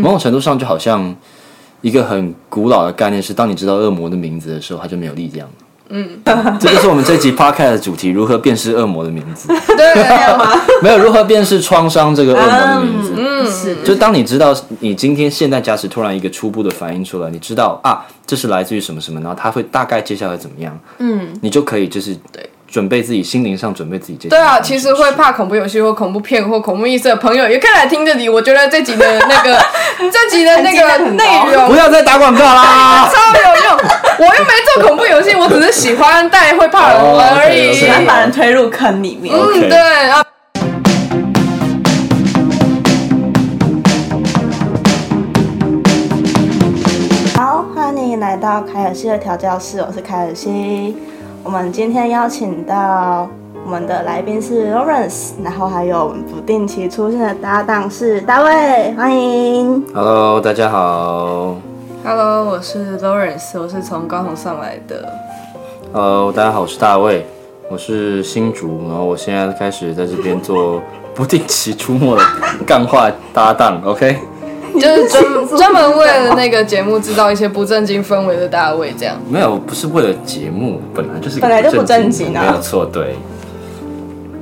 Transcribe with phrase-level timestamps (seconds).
[0.00, 1.14] 某种程度上就好像
[1.80, 5.54] 一个很古老的概念是，当你知道恶魔的名字的时候，他就没有力量了。
[5.92, 6.08] 嗯，
[6.60, 9.48] 这就是我们这集 podcast 的主题：如何辨识恶魔的名字。
[9.48, 10.52] 对，没有吗？
[10.82, 13.12] 没有如何辨识创伤这个恶魔的名字。
[13.16, 24.28] 嗯，是，就当你知道你今天现在假使突然一个初步的反应出来，你知道啊，这是来自于什么什么，然后他会大概接下来怎么样，嗯，你就可以就是对准备自己心灵上准备自己。
[24.28, 28.28] 对啊，其实会怕恐怖游戏或恐怖片或恐怖意识的朋友也可以来听这集。
[28.28, 29.58] 我觉得这集的那个
[29.98, 33.76] 这集的那个内容不要再打广告啦，超有用。
[34.18, 39.34] 我又没做恐怖游戏，我只是喜欢带会怕的人而已，喜欢把人推入坑里面。
[39.36, 39.76] 嗯，对
[40.08, 40.22] 啊。
[47.34, 50.94] 好，欢迎来到凯尔西的调教室，我是凯尔西。
[51.42, 53.26] 我们今天邀请到
[53.64, 59.82] 我们的来宾是 Lawrence，然后还有不定期出现的搭档是大卫，欢迎。
[59.94, 61.56] Hello，大家好。
[62.04, 65.12] Hello，我是 Lawrence，我是从高雄上来的。
[65.94, 67.26] Hello，大家好，我是大卫，
[67.70, 70.82] 我是新竹，然后我现在开始在这边做
[71.14, 72.22] 不定期出没的
[72.66, 74.18] 干话搭档，OK？
[74.78, 79.16] 就是专 专门为了那个节目制造一些不正经氛围的大卫，这样。
[79.28, 83.16] 没有，不是为了节目，本来就是本来就不正正经啊没有错，对。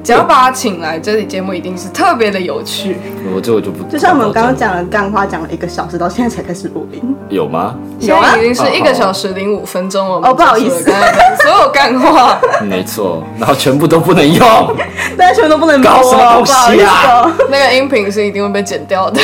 [0.05, 2.97] 只要把他请来，这里节目一定是特别的有趣。
[3.35, 7.15] 我这我就不，就像我们刚刚讲的干话，讲了一个小时，到现在才开始录音。
[7.29, 7.75] 有吗？
[8.01, 10.31] 现在已经是一个小时零五分钟了。
[10.31, 10.85] 哦不好意思
[11.43, 12.41] 所有干话。
[12.63, 14.75] 没错，然后全部都不能用。
[15.19, 17.31] 大家全部都不能播搞什么东西啊哦。
[17.51, 19.21] 那个音频是一定会被剪掉的。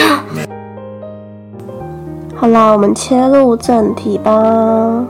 [2.44, 5.06] 好啦，我们切入正题吧。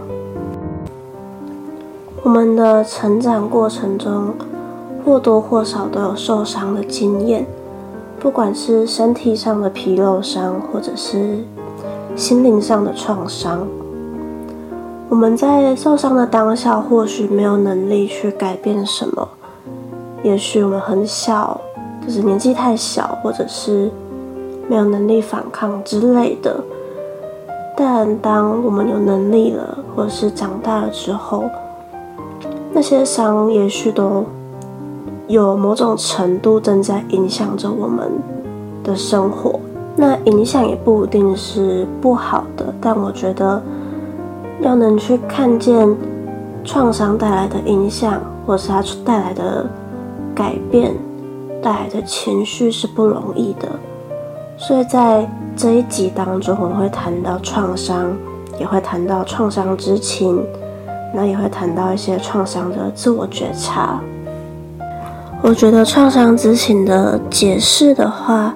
[2.23, 4.33] 我们的成长过程中，
[5.05, 7.45] 或多或少都有受伤的经验，
[8.21, 11.41] 不管是身体上的皮肉伤，或者是
[12.15, 13.67] 心灵上的创伤。
[15.09, 19.29] 我们在受伤的当下，或许没有能力去改变什么，
[20.23, 21.61] 也许我们很小，
[22.07, 23.91] 就是年纪太小，或者是
[24.69, 26.63] 没有能力反抗之类的。
[27.77, 31.45] 但当我们有能力了，或者是长大了之后，
[32.73, 34.25] 那些伤也许都
[35.27, 38.11] 有某种程度正在影响着我们
[38.83, 39.59] 的生活。
[39.97, 43.63] 那影响也不一定是不好的，但我觉得
[44.61, 45.89] 要能去看见
[46.65, 49.65] 创伤带来的影响，或是它带来的
[50.35, 50.93] 改变、
[51.63, 53.69] 带来的情绪是不容易的。
[54.57, 58.13] 所以在这一集当中，我们会谈到创伤，
[58.59, 60.45] 也会谈到创伤知情，
[61.15, 64.01] 那也会谈到一些创伤的自我觉察。
[65.43, 68.55] 我觉得创伤知情的解释的话，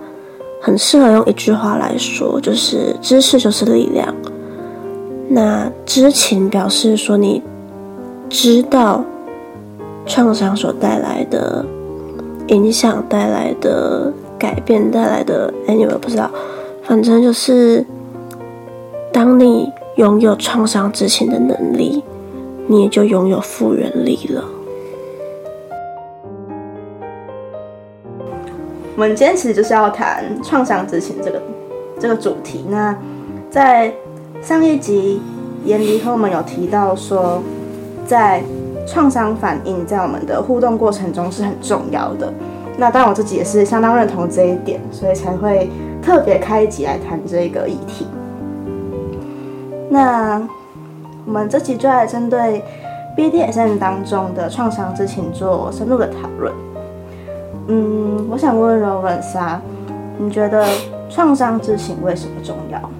[0.61, 4.13] 很适合用一句话来说，就是知识就是力量。
[5.29, 7.43] 那知情表示说你
[8.31, 9.05] 知道
[10.07, 11.65] 创伤所带来的
[12.49, 16.31] 影响带来的改变带来的，anyway 不知道，
[16.89, 17.85] 反正就是
[19.13, 22.03] 当你拥有创伤知情的能力，
[22.67, 24.43] 你也就拥有复原力了。
[28.95, 31.43] 我们今天其实就是要谈创伤知情这个
[32.01, 32.65] 这个主题。
[32.71, 32.97] 那
[33.51, 33.93] 在
[34.41, 35.21] 上一集，
[35.67, 37.43] 严离和我们有提到说，
[38.07, 38.43] 在
[38.87, 42.33] 创伤反应在我们的互动过程中是很重要的。
[42.79, 45.69] 那当然我自己也是相当认同这一点，所以才会
[46.03, 48.07] 特别开一集来谈这个议题。
[49.91, 50.41] 那
[51.27, 52.63] 我们这集就来针对
[53.17, 56.53] BDSM 当中的创伤知情做深入的讨论。
[57.69, 59.61] 嗯，我想问柔软莎，
[60.19, 60.67] 你觉得
[61.11, 62.91] 创伤知情为什么重要？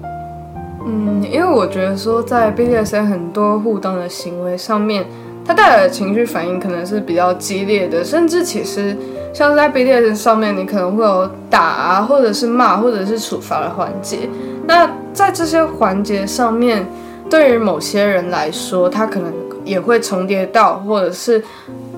[0.85, 5.05] 嗯，因为我觉得说在 BDSM 很多互动的行为上面，
[5.45, 8.95] 它带来的情绪反应可能是比较激烈的，甚至其实
[9.33, 14.29] 像在 BDS 上面，你可能会有打啊，或者是骂，或者是处罚的环节。
[14.67, 16.85] 那在这些环节上面，
[17.29, 19.31] 对于某些人来说，他可能
[19.63, 21.43] 也会重叠到，或者是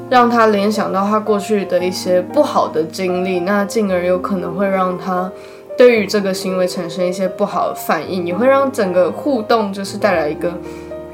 [0.10, 5.32] 让他联想到他过去的一些不好的经历，那进而有可能会让他
[5.78, 10.52] 对于这个行为产生一些不好的反应，也会让整个互动就是带来一个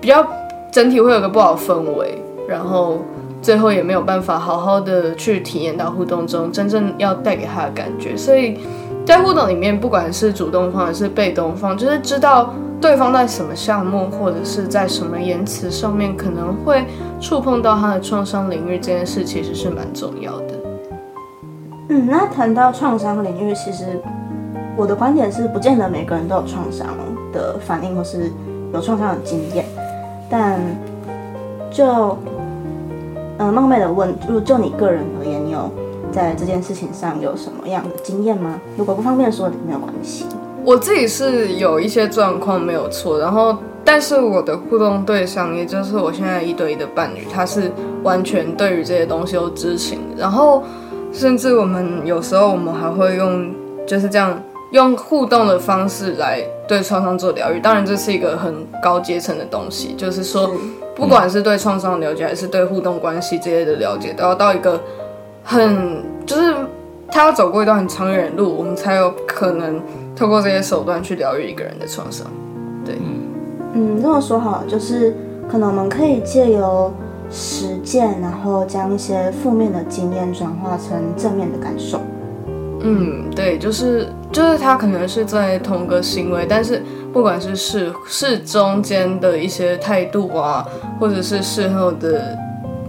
[0.02, 0.26] 比较
[0.72, 3.00] 整体会有个不好氛围，然后
[3.42, 8.60] 最后也没有办法好好的去体验到互动中真正要带给他的感觉，所以
[9.06, 16.86] 在互动里面，不管是主动方还是被动方，就是知道对方在什么项目或者是在什么言辞上面可能会
[17.20, 20.60] 触碰到他的创伤领域，这件事其实是蛮重要的。
[21.90, 23.86] 嗯，那谈到创伤领域，其实
[24.76, 26.88] 我的观点是，不见得每个人都有创伤
[27.32, 28.30] 的反应或是
[28.74, 29.64] 有创伤的经验，
[30.30, 30.60] 但
[31.72, 32.18] 就
[33.38, 35.72] 呃冒昧的问，就就你个人而言，你有
[36.12, 38.60] 在这件事情上有什么样的经验吗？
[38.78, 40.26] 如果不方便说，没有关系。
[40.64, 43.56] 我自己是有一些状况没有错，然后
[43.86, 47.72] 但是我的互动对象，也就是我现在一对一的伴侣，他是
[48.04, 50.62] 完全对于这些东西都知情，然后
[51.14, 53.50] 甚至我们有时候我们还会用
[53.86, 54.38] 就是这样
[54.72, 57.62] 用互动的方式来对创伤做疗愈。
[57.62, 60.52] 当然这是一个很高阶层的东西，就是说
[60.98, 64.82] 不管是对创伤了解，还是对互动关系这些的了解，都要到一个
[65.44, 66.54] 很就是
[67.10, 69.82] 他要走过一段很长远的路，我们才有可能。
[70.18, 72.26] 透过这些手段去疗愈一个人的创伤，
[72.84, 72.98] 对，
[73.76, 75.16] 嗯，这么说好了，就是
[75.48, 76.92] 可能我们可以借由
[77.30, 82.02] 实践，然后将一些负面的经验转化成正面的感受。
[82.82, 86.82] 嗯，对，就是就是他可能是在同个行为，但是
[87.18, 90.64] 不管是事事中间的一些态度啊，
[91.00, 92.38] 或者是事后的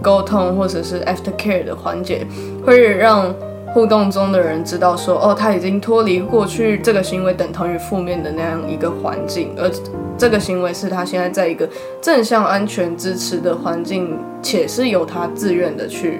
[0.03, 2.27] 沟通，或者是 after care 的环节，
[2.63, 3.33] 会让。
[3.71, 9.69] 互动中的人知道说，哦，他已经脱离过去这个行为等同于负面的那样一个环境，而
[10.17, 11.69] 这个行为是他现在在一个
[12.01, 16.19] 正向、安全、支持的环境，且是由他自愿的去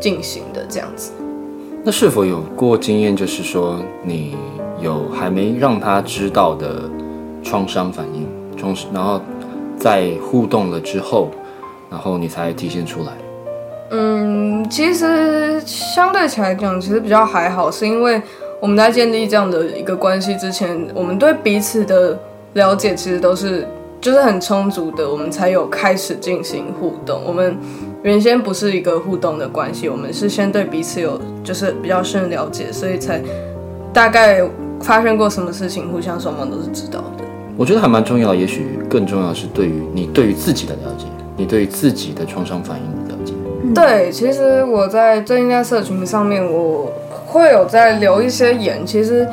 [0.00, 1.10] 进行的这样子。
[1.82, 4.36] 那是否有过经验，就是说你
[4.80, 6.88] 有还没让他知道的
[7.46, 8.26] 创伤反应，
[8.56, 9.20] 创然后
[9.78, 11.30] 在互动了之后，
[11.88, 13.12] 然后你才体现出来？
[13.92, 18.20] 嗯，其实相对起来讲，其实比较还好，是因为
[18.60, 22.18] 我们在建立这样的一个关系之前，我们对彼此的
[22.54, 23.64] 了解其实都是
[24.00, 27.22] 就是很充足的，我们才有开始进行互动。
[27.24, 27.56] 我们
[28.02, 33.22] 原先不是一个互动的关系，我们是先对彼此有就是比较深了解，所以才
[33.92, 34.42] 大概
[34.80, 37.24] 发生过什么事情，互相双方都是知道的。
[37.56, 41.06] 我觉得还蛮重要，也许更重要是对于你对于自己的了解，
[41.36, 43.74] 你对于自己的创伤反应。
[43.74, 46.92] 对，其实我在最近在社群上面，我
[47.26, 48.86] 会有在留一些言。
[48.86, 49.26] 其实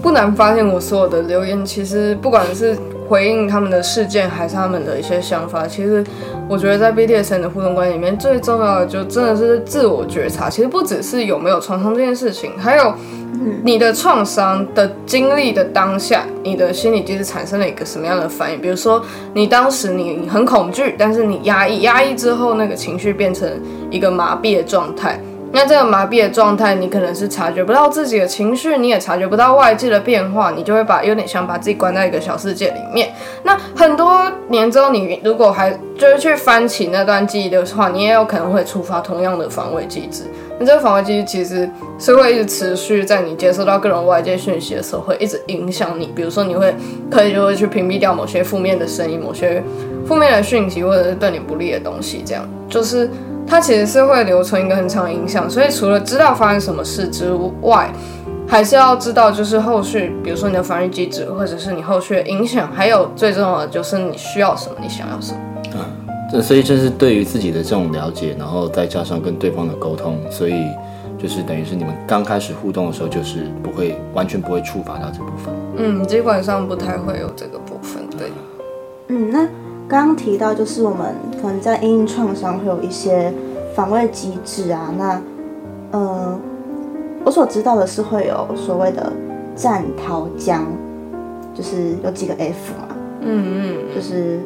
[0.00, 2.76] 不难发现，我所有的留言，其实不管是
[3.06, 6.02] 回应他们的事件，还是他们的一些想法，其实
[6.48, 10.48] 我觉得在 BDSN 的互动关系里面，最重要的就真的是自我觉察。
[10.48, 12.94] 其实不只是有没有创伤这件事情，还有。
[13.62, 18.60] 你的创伤的经历的当下，你的心理机制产生了一个什么样的反应？
[18.60, 19.02] 比如说，
[19.34, 23.48] 你当时你很恐惧，但是你压抑，压抑之后，那个情绪变成
[23.90, 25.20] 一个麻痹的状态。
[25.52, 33.14] 那这个麻痹的状态，你可能是察觉不到自己的情绪，你也察觉不到外界的变化，你就会把有点像把自己关在一个小世界里面。
[33.42, 40.24] 那很多年之后，你如果还就是去翻起那段记忆的话，你也有可能会触发同样的防卫机制。
[40.58, 41.68] 那这个防卫机制其实
[41.98, 46.10] 是会一直持续，在你接收到各种外界讯息的时候，会一直影响你。
[46.14, 46.74] 比如说，你会
[47.10, 49.62] 可以就会去屏蔽掉某些负面的声音、某些
[50.06, 52.22] 负面的讯息，或者是对你不利的东西。
[52.24, 53.10] 这样就是
[53.46, 55.48] 它其实是会留存一个很长的影响。
[55.48, 57.30] 所以，除了知道发生什么事之
[57.60, 57.90] 外，
[58.48, 65.38] 还是要知道就是后续，比如说你的防御机制，或者是你后续的影响，还有最重要的就是你需要什么，你想要什么。
[66.30, 70.66] 这所以这是对于自己的这种了解，然后再加上跟对方的沟通，所以
[71.16, 75.54] 就是等于是你们刚开始互动的时候，就是不会完全不会触发到这部分。
[75.76, 78.02] 嗯，基本上不太会有这个部分。
[78.18, 78.32] 对。
[79.08, 79.46] 嗯，那
[79.86, 83.32] 刚刚提到就是我们可能在因创伤会有一些
[83.74, 85.22] 防卫机制啊，那
[85.92, 86.38] 呃，
[87.24, 89.12] 我所知道的是会有所谓的
[89.54, 90.66] 战逃僵，
[91.54, 92.96] 就是有几个 F 嘛。
[93.20, 93.94] 嗯嗯。
[93.94, 94.40] 就是。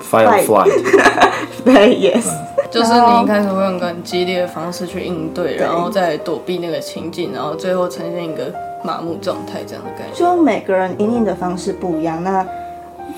[0.00, 0.70] Fire flight，
[1.64, 2.26] 对，yes，
[2.70, 8.52] 就是你一开始会用很激烈的方式去应对，然后再躲避那个情境，然后最后呈现一个
[8.82, 10.18] 麻木状态这样的感觉。
[10.18, 12.22] 就每个人应对的方式不一样。
[12.24, 12.44] 那，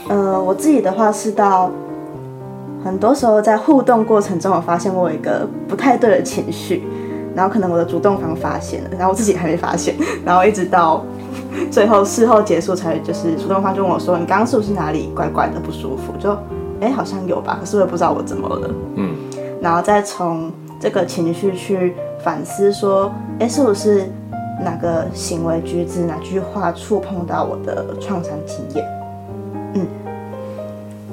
[0.09, 1.71] 呃，我自己的话是到
[2.85, 6.83] 很多时候在互动过程中，我发现我有一个不太对的情绪，
[7.35, 9.95] 然后可能我的主动方发现了，然后我自己还没发现，
[10.27, 11.05] 然后一直到
[11.71, 16.37] 最后事后结束才就是主动方就问我说：“你刚刚是不是哪里怪怪的不舒服？”就
[16.83, 18.71] 哎，好像有吧，可是我也不知道我怎么了。
[18.97, 19.15] 嗯，
[19.61, 24.11] 然后再从这个情绪去反思，说，哎，是不是
[24.65, 28.85] 哪个行为举止、哪句话触碰到我的创伤体验？
[29.75, 29.87] 嗯，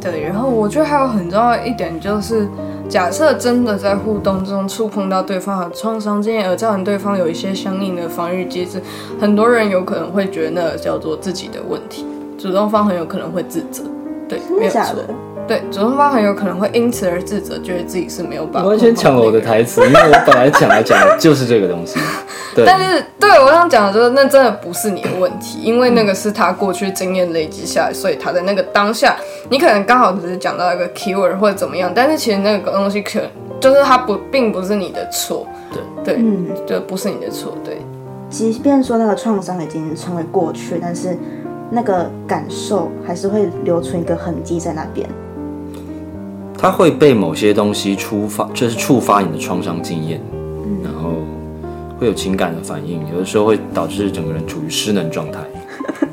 [0.01, 0.23] 对。
[0.23, 2.47] 然后我觉得还有很重要一点就是，
[2.89, 8.81] 假设真的在互动中触碰到对方的创伤经验，而造成对方有一些相应的防御机制，
[9.21, 12.07] 很多人有可能会觉得那叫做自己的问题，
[12.39, 13.83] 主动方很有可能会自责。
[14.27, 14.95] 对，没有错。
[15.49, 18.69] 对，主动方很有可能会因此而自责，觉得自己是没有把握。
[18.69, 21.99] 完全抢了我的台词，因为我本来想来讲的就是这个东西。
[22.53, 29.15] 对，但是对我想讲的就是，那真的不是你的问题，因为那个是他过去经验累积下来，所以他在那个当下，
[29.49, 33.19] 你可能刚好只是讲到一个 keyword 或者怎么样，但是其实那个东西可
[33.59, 35.47] 就是他不并不是你的错，
[36.03, 37.81] 对对，嗯，就不是你的错，对。
[38.29, 41.17] 即便说那个创伤已经成为过去，但是
[41.71, 45.09] 那个感受还是会留存一个痕迹在那边。
[46.61, 50.19] 它会被某些东西触发，就是触发你的创伤经验，
[50.83, 51.13] 然后
[51.97, 55.39] 会有情感的反应，有的时候会导致整个人处于失能状态。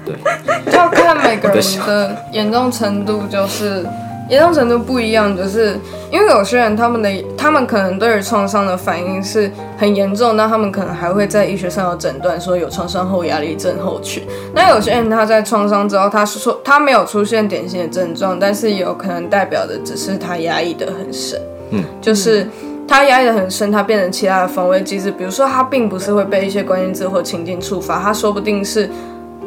[0.04, 0.14] 对，
[0.70, 3.84] 就要看每个人的严重程度，就是
[4.28, 5.78] 严重程度不一样，就是
[6.10, 14.22] 因为有些人他们的他们可能对于创伤的反应是很严重，那他们可能还会在医学上有诊断说有创伤后压力症候群。
[14.54, 21.40] 那有些人他在创伤之后，他是说他没有出现典型的症状，但是有可能代表的只是他压抑的很深，
[21.70, 22.46] 嗯，就是。
[22.88, 28.88] 他压抑的很深，他变成其他的防卫机制，比如说他并不是会被一些关键字或情境触发，他说不定是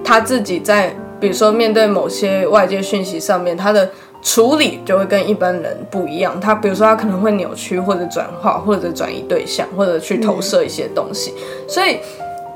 [0.04, 3.90] 他自己在，比如说面对某些外界讯息上面，他的
[4.22, 6.40] 处理就会跟一般人不一样。
[6.40, 11.34] 他比如说他可能会扭曲或者转化或者转移对象，或者去投射一些东西。
[11.68, 11.98] 所以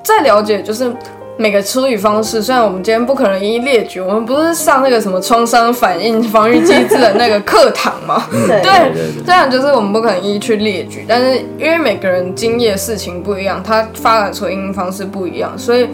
[0.04, 0.94] 在了解就是
[1.36, 8.28] 每个处理方式，虽然我们今天不可能一一列举，我们不是上那个什么创伤反应防御机制的那个课堂吗？
[8.32, 8.92] 对
[9.26, 15.88] 这样就是我们不可能一一去列举，但是因为每个人经历的事情不一样，他发展出应用方式不一样，所以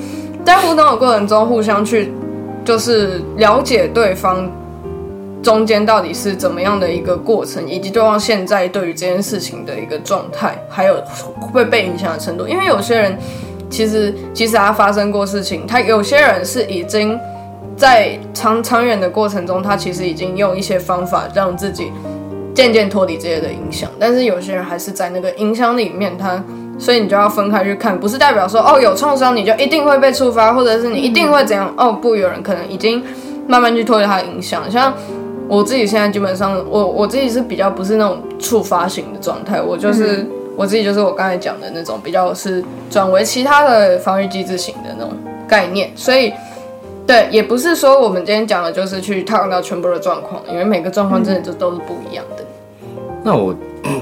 [0.43, 2.11] 在互动的过程中，互相去
[2.65, 4.49] 就是了解对方
[5.41, 11.01] 中间到底是怎么样的一个过程，以及对方现在对于这件事情的一个状态，还有
[11.39, 12.47] 会被影响的程度。
[12.47, 13.17] 因为有些人
[13.69, 17.17] 其实即使他发生过事情，他有些人是已经
[17.77, 21.89] 在长长远的过程中，他其实已经用一些方法让自己
[22.53, 26.43] 渐渐脱离这些的影响，但是有些人还是在那个影响里面，他
[26.77, 33.01] 所以你就要分开去看，不是代表说哦有创伤你就一定会被触发，或者是你一定会怎样哦不，有人可能已经
[33.47, 34.93] 慢慢去脱离他的影响，像。
[35.49, 40.23] 我自己现在基本上，我我自己是比较不是那种触发型的状态，我就是、
[40.55, 45.11] 我自己就是我刚才讲的那种比较是转为其他的防御机制型的那种
[45.47, 46.31] 概念，所以
[47.07, 52.45] 对，也不是说我们今天讲的就是去套用到全部的状况，因为每个状况真的就都是不一样的。
[53.23, 53.55] 那我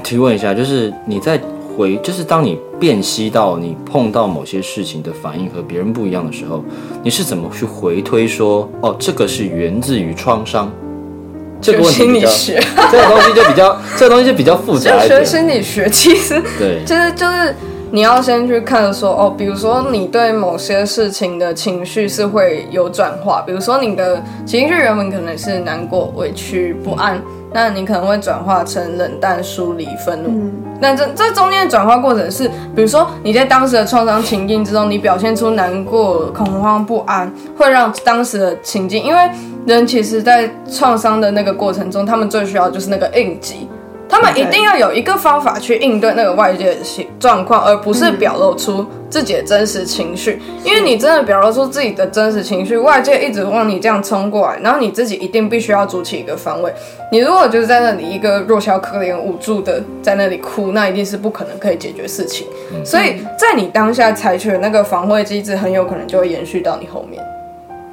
[0.04, 1.40] 提问一下，就是你在
[1.74, 6.62] 回，就是当你辨析到你碰到某些事情的反应和别人不一样的时候，
[7.02, 10.70] 你是怎么去回推说，哦，这个是源自于创伤？
[11.60, 12.60] 这个问题心比较，理学，
[12.90, 15.26] 这个东西就比较，这个东西就比较复就学杂一点。
[15.26, 17.54] 心理学， 其实对，其实就是
[17.90, 27.20] 你要先去看说哦，比如说你对某些事情的情绪是会有转化，比如说你的情绪原本可能是难过、委屈、不安，
[27.52, 30.50] 那你可能会转化成冷淡、疏离、愤怒。
[30.80, 39.30] 那这这中间的转化过程是，比如说你在当时的创伤情境之中，你表现出难过、恐慌、不安，会让当时的情境，因为
[39.66, 43.68] 人其实在创伤的那个过程中，他们最需要就是那个应急。
[44.08, 50.40] 他们一定要有一个方法去应对那个外界的情状况，而不是表露出自己的真实情绪。
[50.64, 56.72] 因为你真的表露出自己的真实情绪，外界一直往你这样冲过来，然后你自己一定必须要筑起一个防卫。
[57.12, 62.46] 你如果就是在那里一个弱小可怜、无助的在那里哭，那一定是不可能可以解决事情。
[62.84, 67.22] 所以在你当下采取的那个防卫机制，很有可能就会延续到你后面。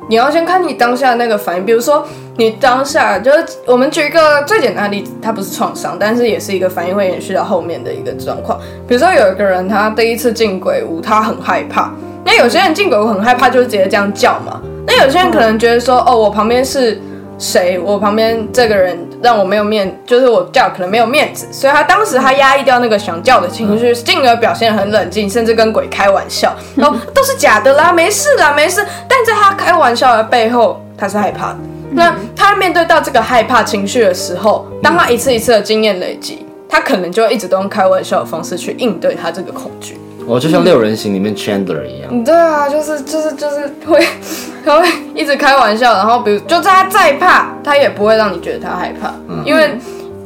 [0.07, 2.05] 你要先看你当下那个反应，比如说
[2.37, 8.59] 你当下就是我们举一个最简单的例子，它不是创伤，但是也是一个反应会延续到后面的一个状况。
[8.87, 11.91] 比如说有一个人他第一次进鬼屋，他很害怕，
[12.23, 14.61] 那有些人进鬼屋很害怕，就是直接这样叫嘛。
[14.85, 17.01] 那有些人可能觉得说，哦，我旁边是
[17.37, 17.77] 谁？
[17.79, 28.85] 我旁边这个人让我没有面，就是我叫可能没有面子，所以他当时他压抑掉那个想叫的情绪，进而表现很冷静，甚至跟鬼开玩笑，然 后都是假的啦，没事啦，没事。
[29.07, 31.57] 但在他开玩笑的背后，他是害怕的。
[31.91, 39.97] 那他面对到这个害怕情绪的时候，当他一次一次的经验累积，他可能就一直都用开玩笑的方式去应对他这个恐惧。
[40.27, 42.23] 哦，就像六人行里面 Chandler 一样。
[42.23, 44.05] 对啊，就是就是就是会，
[44.65, 49.13] 他会一直开玩笑，然后比如就算他再怕，他也不会让你觉得他害怕，
[49.45, 49.77] 因为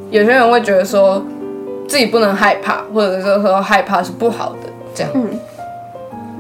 [0.10, 1.24] 有些人会觉得说
[1.88, 5.12] 自己不能害怕，或者是说害怕是不好的，这样。
[5.16, 5.28] 嗯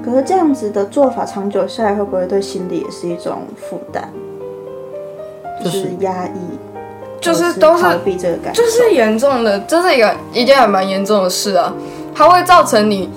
[0.01, 4.01] 可是这样子的做法，长久下来会不会对心理也是一种负担？
[5.62, 6.58] 就是压抑，
[7.20, 11.74] 就是都是逃避这个感受，就是严重的，这是一个一件还蛮严重的事啊，
[12.16, 13.10] 它会造成你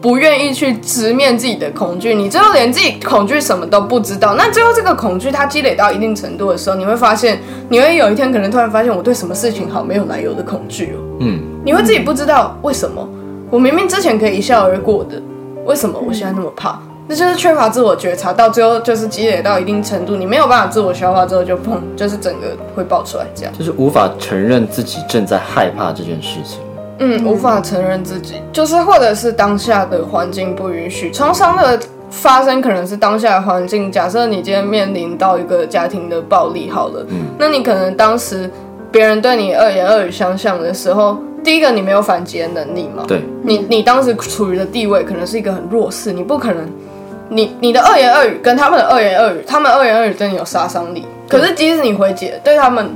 [0.00, 4.34] 不愿意去直面自己的恐惧，你最后连自己恐惧什么都不知道。
[4.34, 7.38] 那最后这个恐惧它积累到一定程度的时候，你会发现，
[7.68, 10.98] 你会有一天可能突然发现，我对什么事情好没有来由的恐惧哦。
[11.20, 13.06] 嗯，你会自己不知道为什么，
[13.50, 15.20] 我明明之前可以一笑而过的，
[15.66, 16.80] 为什么我现在那么怕？
[17.06, 23.52] 那就是缺乏自我觉察，到最后就是积累到一定程度，你没有办法自我消化之后，就砰，就是整个会爆出来这样。
[23.58, 26.60] 就是无法承认自己正在害怕这件事情。
[27.02, 31.80] 嗯，无法承认自己，就是或者是当下的环境不允许，创伤的
[32.10, 33.90] 发生可能是当下的环境。
[33.90, 38.50] 假设你今天面临到一个家庭的暴力，好了，嗯，那你可能当时
[38.92, 46.68] 别人对你恶言恶语相向的时候，第一个你没有反击的能力嘛，对，你你当时处于的地位可能是一个很弱势，你不可能，
[47.30, 52.90] 你你的恶言恶语跟他们的恶言恶语，他们恶言恶语对你有杀伤力，可是即使你回击，对他们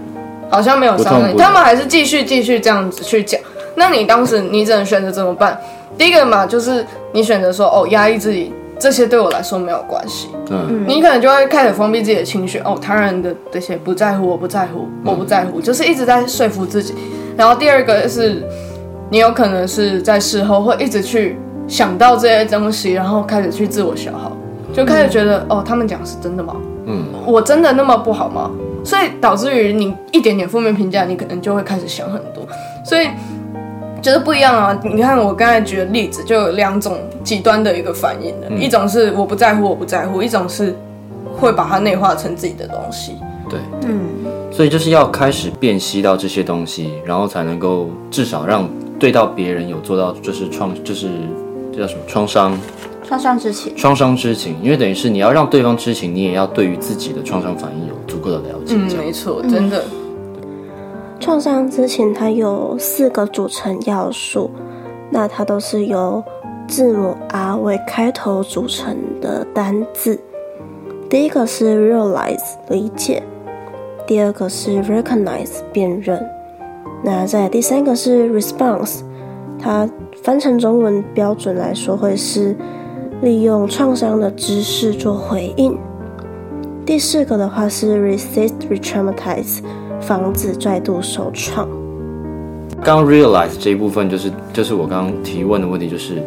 [0.51, 3.41] 好像没有杀伤力，不痛不他们还是继续继续这样子去讲。
[3.77, 5.59] 那你当时你只能选择怎么办？
[5.97, 10.29] 第一个嘛，就是你选择说哦，压抑自己，这些对我来说没有关系。
[10.51, 16.95] 嗯，你可能就会开始封闭自己的情绪，哦，他人的这些不在乎，我不在乎，我不在乎，就是一直在说服自己。
[17.37, 18.43] 然后第二个是，
[19.11, 21.39] 你有可能是在事后会一直去
[21.69, 24.37] 想到这些东西，然后开始去自我消耗，
[24.73, 26.57] 就开始觉得、哦，他们讲是真的吗？
[26.87, 28.51] 嗯，我真的那么不好吗？
[28.85, 32.47] 所以导致于你一点点负面评价，你可能就会开始想很多，
[32.85, 33.07] 所以
[34.05, 34.79] 就是不一样啊。
[34.85, 40.77] 你看我刚才举的例子，就有两种极端的一个反应的，一种是我不在乎，我不在乎；一种是
[41.35, 43.17] 会把它内化成自己的东西。
[43.49, 44.01] 对，嗯，
[44.53, 48.69] 所以就是要开始辨析到这些东西，然后才能够至少让
[48.99, 51.09] 对到别人有做到，就是创，就是
[51.73, 52.59] 这叫什么创伤，
[53.09, 58.77] 创伤之情，创伤之情，因为等于是你要让对方知情，你也要对于自己的创伤反应有足够的了解。
[58.77, 59.83] 没错，真的。
[61.25, 64.51] 创伤之前它有四个组成要素，
[65.09, 66.23] 那它都是由
[66.69, 70.21] 字母 R 为开头组成的单字。
[71.09, 73.23] 第一个是 realize 理解，
[74.07, 76.23] 第二个是 recognize 辨认，
[77.03, 79.01] 那在第三个是 response，
[79.59, 79.89] 它
[80.23, 82.55] 翻成中文标准来说会是
[83.23, 85.75] 利用创伤的知识做回应。
[86.85, 89.61] 第四个的话是 resist retraumatize。
[90.07, 91.69] 防止再度首创。
[92.83, 96.23] 刚刚 realize 这一部分就是就是我刚刚提问的问题，就是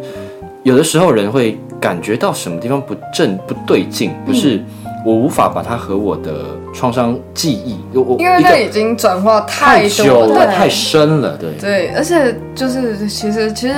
[0.64, 4.60] 有的时候人会感觉到什么地方不正不对劲，就是
[5.06, 13.74] 我无法把它和我的创伤记忆，我我因为它已经转化太多久了，对太深了，对对，而且就是其实其实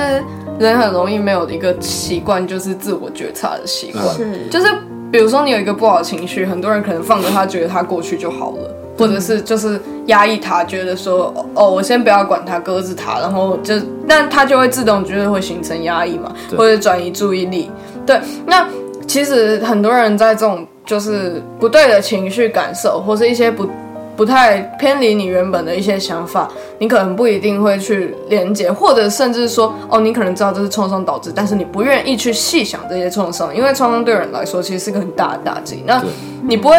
[0.58, 4.06] 人很容易没有一个习惯，就是自我觉察的习惯。
[4.14, 4.66] 是就是
[5.12, 13.74] 比如说你有一个不好的情绪，很多人可能放着他，觉得他过去就好了，或者是就是压抑他，觉得说哦，我先不要管他，搁置他，然后就
[14.06, 17.70] 那他就会自动觉得会形成压抑嘛，对或者转移注意力。
[18.04, 18.68] 对，那
[19.06, 23.66] 其实很多人在这种就是不对的情绪感受，或是一些不
[24.16, 26.46] 不太偏离你原本的一些想法，
[26.78, 35.82] 你可能不一定会去连接，或者甚至说，哦，你可能知道这是创伤导致，但是你不愿意去细想这些创伤，因为创伤对人来说其实是个很大的打击。
[35.86, 36.02] 那
[36.42, 36.76] 你不会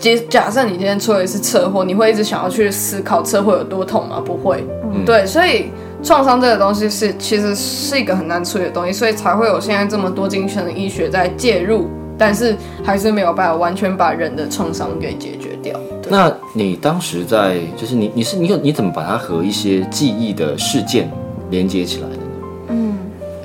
[0.00, 4.20] 假假设你今天出了一次车祸，你会一直想要去思考车祸有多痛吗？
[4.24, 4.64] 不会。
[5.06, 5.66] 对，所以
[6.02, 15.78] 创伤这个东西是其实是一个很难处理的东西，所以才会有现在这么多精神的医学在介入，但是还是没有办法完全把人的创伤给解决掉。
[16.08, 21.10] 那你当时在，就是你你是你有你怎么把它和一些记忆的事件
[21.50, 22.08] 连接起来？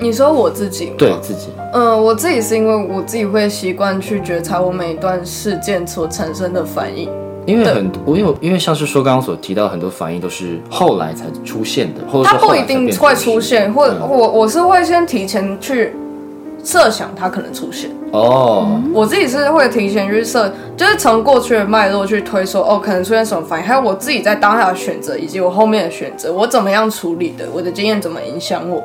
[0.02, 0.94] 你说我自己吗？
[0.98, 7.10] 对自己，嗯，我自己是因为我自己会习惯去觉察我每一段事件所产生的反应。
[7.46, 15.94] 因为很多，因为因为像是说刚刚所提到很多反应都是后来才出现的，或者它不一定会出现，或者嗯我我是会先提前去
[16.64, 17.90] 设想它可能出现。
[18.12, 28.84] 哦，我自己是会提前去设，就是从过去的脉络去推说，哦，可能出现什么反应，还有我自己在当下的选择，以及我后面的选择，我怎么样处理的，我的经验怎么影响我。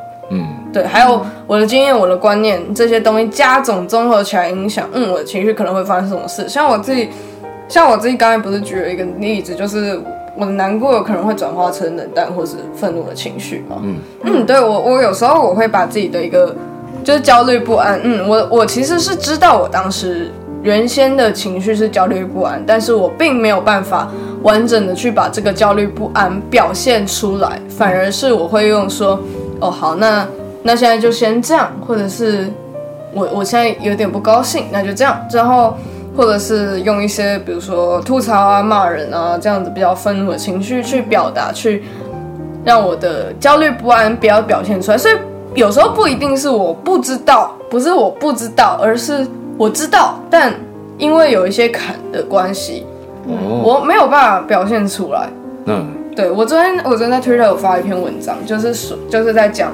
[0.74, 6.48] 嗯，对，还有我的经验、我的观念这些东西加总综合起来影响，嗯，我的情绪可能会发生什么事。
[6.48, 7.08] 像我自己，
[7.68, 9.98] 像我自己刚才不是举了一个例子，就是
[10.36, 13.76] 我的难过有可能会转化成冷淡或是愤怒的情绪嘛。
[13.82, 16.54] 嗯嗯，对我我有时候我会把自己的一个
[17.04, 20.30] 就是焦虑不安，嗯，我我其实是知道我当时
[20.62, 24.10] 原先的情绪是焦虑不安，但是我并没有办法
[24.42, 29.20] 完整的去把这个焦虑不安表现出来，反而是我会用说，
[29.60, 30.26] 哦好，那
[30.66, 32.50] 那现在就先这样，或者是
[33.12, 35.76] 我我现在有点不高兴，那就这样，然后
[36.16, 41.84] 或者是用一些比如说吐槽啊、骂人啊这样子比较愤怒的情绪去表达，去
[42.64, 45.14] 让我的焦虑不安不要表现出来，所以
[45.54, 49.26] 有时候不一定是我不知道，不是我不知道，而是
[49.58, 50.52] 我知道，但
[50.96, 52.86] 因为有一些坎的关系，
[53.28, 55.28] 哦，我没有办法表现出来。
[55.66, 59.72] 嗯，对我昨天，我昨天在 Twitter 有发一篇文章，就是说，就是在讲，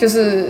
[0.00, 0.48] 就是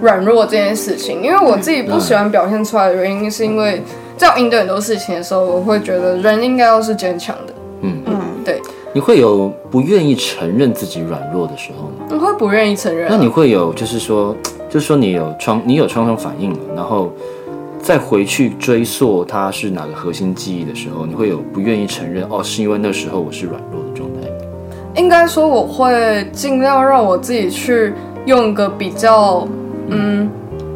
[0.00, 1.22] 软弱这件事情。
[1.22, 3.80] 因为我自己不喜欢表现出来的原因，是因为
[4.16, 7.54] 在我应对很多事情的时候，我会觉得人应该要是坚强的。
[7.82, 8.60] 嗯嗯，对，
[8.92, 12.06] 你会有不愿意承认自己软弱的时候吗？
[12.10, 13.08] 我会不愿意承认啊。
[13.10, 14.34] 那你会有就是说，
[14.68, 17.12] 就是说你有创你有创伤反应了，然后
[17.82, 24.20] 再回去追溯它是哪个核心记忆的时候，你会有不愿意承认哦，是因为那时候我是软弱的状态。
[24.96, 27.92] 应该说，我会尽量让我自己去
[28.26, 29.46] 用一个比较，
[29.88, 30.30] 嗯，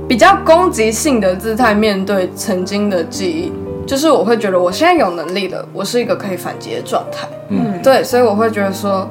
[0.07, 3.53] 比较攻击性的姿态面对曾经的记忆。
[3.87, 7.27] 就是我会觉得我现在有能力了，我是一个可以反击的状态。
[7.49, 9.09] 嗯，对，所以我会觉得说，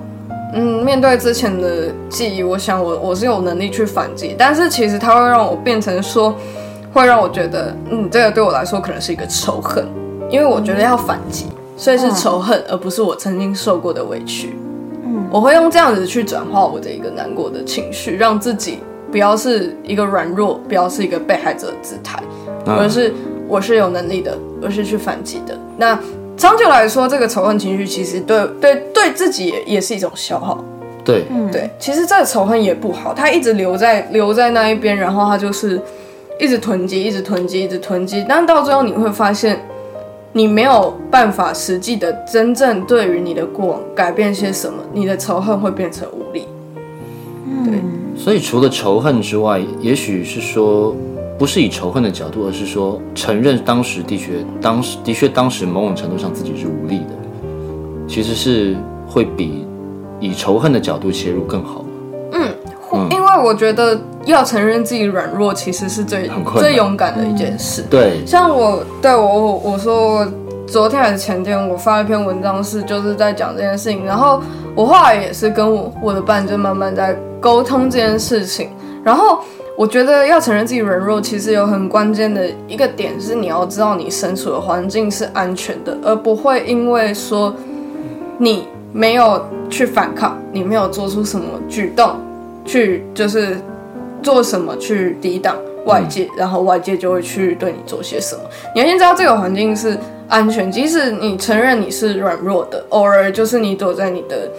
[0.54, 6.36] 嗯，面对之前的记忆，我想我我是有能力去反击，但是其实它会让我变成说，
[6.94, 9.84] 会让我觉得，嗯，这个对我来说可能是一个仇恨，
[10.30, 14.56] 因为我觉得要反击，所以是仇恨，而不是我曾经受过的委屈。
[15.28, 18.80] 嗯，我会用这样子去转化我的一个难过的情绪，让自己
[19.12, 22.22] 不要是一个软弱，不要是一个被害者的姿态，
[22.66, 23.14] 嗯而是
[23.48, 25.58] 我是有能力的，而是去反击的。
[25.78, 25.98] 那
[26.36, 30.64] 长久来说，这个仇恨情绪其实对对对自己也也是一种消耗。
[31.04, 35.82] 对，对，其实这个仇恨也不好，它一直留在留在那一边，然后它就是
[36.38, 39.58] 一直囤积，一直囤积，一直囤积，但到最后你会发现，
[40.34, 46.46] 你没有办法实际的真正对于你的过往改变些什么，你的仇恨会变成无力。
[47.66, 47.82] 对，
[48.16, 50.96] 所以除了仇恨之外，也许是说
[51.40, 57.16] 不是以仇恨的角度，而是说承认当时的确当时的确当时某种程度上自己是无力的，
[58.08, 58.76] 其实是
[59.08, 59.66] 会比
[60.20, 61.84] 以仇恨的角度切入更好。
[62.88, 67.84] 或因为我觉得要承认自己软弱，其实是最最勇敢的一件事。
[67.90, 70.28] 对，像我对我我我说我
[70.66, 74.42] 昨天还是前天，我发了一篇文章是就是在讲这件事情，然后
[74.76, 78.70] 我后来也是跟我我的伴就慢慢在沟通这件事情，
[79.04, 79.40] 然后
[79.78, 87.56] 我觉得要承认自己软弱，其实有很关键的一个点是你要知道你身处的环境是安全的，而不会因为说
[88.38, 92.16] 你没有去反抗，你没有做出什么举动，
[92.68, 93.58] 去就是
[94.22, 98.42] 做什么去抵挡外界，然后外界就会去对你做些什么。
[98.76, 104.52] 你要先知道这个环境是安全，即使你承认你是软弱的，偶尔就是你躲在你的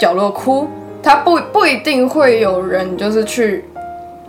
[0.00, 0.66] 角落哭，
[1.02, 3.64] 他不不一定会有人就是去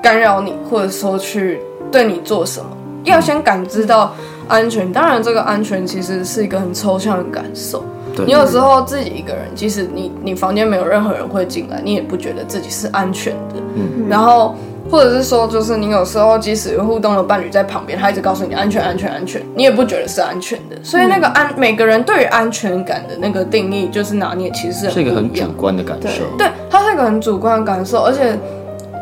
[0.03, 2.65] 干扰你，或者说去对你做什么。
[3.05, 4.13] 要先感知到
[4.47, 7.83] 安全，当然这个安全其实是一个很抽象的感受。
[8.15, 13.55] 对你有时候自己一个人，即使你你房间没有任何人会进来，你也不觉得自己是安全的。
[13.75, 14.55] 嗯，然后
[14.89, 20.75] 或者是说，就是你有时候即使有互动的伴侣在旁边，他一直告诉你安全、安全、安全，你也不觉得是安全的。
[20.83, 26.23] 所以那个安，每个人对于安全感的那个定义，就是拿捏，其实是是一个很主观的感受。
[26.37, 28.37] 对，它是一个很主观的感受，而且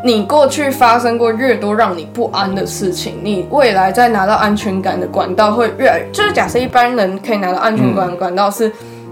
[0.04, 8.70] 你过去发生过越多让你不安的事情，你未来再拿到安全感的管道会越来，就是假设一般人可以拿到安全感的管道是。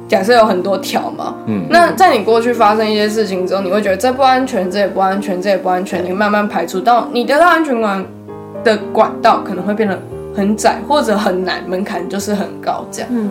[0.09, 8.05] 假设有很多条嘛，嗯那在你过去发生一些事情之后，你会觉得这不安全，这也不安全，这也不安全，你慢慢排除到你得到安全感
[8.65, 9.97] 的管道可能会变得
[10.35, 13.09] 很窄或者很难，门槛就是很高这样。
[13.13, 13.31] 嗯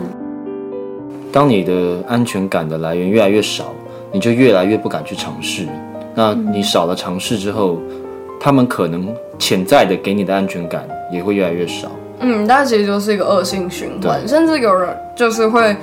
[1.30, 3.74] 当你的安全感的来源越来越少，
[4.10, 5.66] 你就越来越不敢去尝试。
[6.14, 7.78] 那你少了尝试之后，
[8.40, 9.06] 他们可能
[9.38, 11.90] 潜在的给你的安全感也会越来越少。
[12.20, 15.76] 嗯，但其实就是一个恶性循环，甚至有人就是会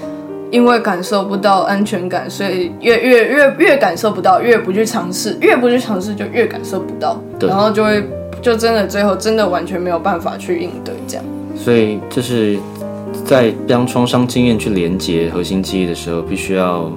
[0.52, 8.04] 因为感受不到安全感，所以越越越越感受不到，越不去尝试，越不去尝试就越感受不到，然后就会
[8.42, 11.26] 就真的最后真的完全没有办法去应对这样。
[11.56, 12.58] 所以就是
[13.26, 16.92] 在将创伤经验去连接核心记忆的时候，必须要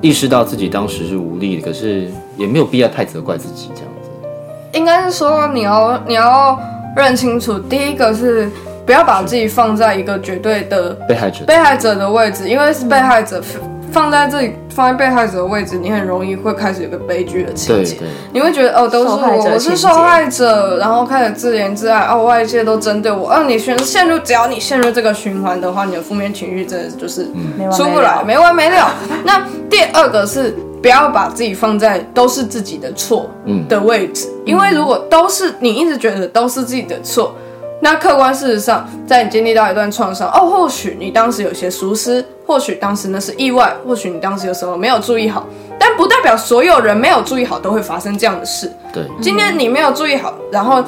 [0.00, 4.10] 意识到自己当时是无力的，可是也没有必要太责怪自己这样子。
[4.72, 6.58] 应该是说你要你要
[6.96, 8.50] 认清楚，第一个是
[8.90, 13.40] 不要把自己放在一个绝对的被害者，被害者的位置，因为是被害者
[13.92, 17.98] 放在这里放在被害者的位置，你很容易会开始有个悲剧的情节。
[18.32, 28.38] 你会觉得哦，都是我，我是受害者，然后开始自怜自爱，哦，外界都针对我，哦，你陷陷入，只要你陷入这个循环的话，你的负面情绪真的就是没完出不来，没了。
[28.38, 28.92] 没完没了。
[29.24, 37.32] 那第二个是不要把自己放在都是自己的错嗯的位置，因为如果都是你一直觉得都是自己的错，
[37.82, 45.46] 那客观事实上，在你经历到一段创伤，哦，或许你当时有些疏失，或许当时那是意外，或许你当时有什么没有注意好，
[45.78, 48.70] 但不代表所有人没有注意好都会发生这样的事。
[48.92, 50.84] 对，今天你没有注意好，然后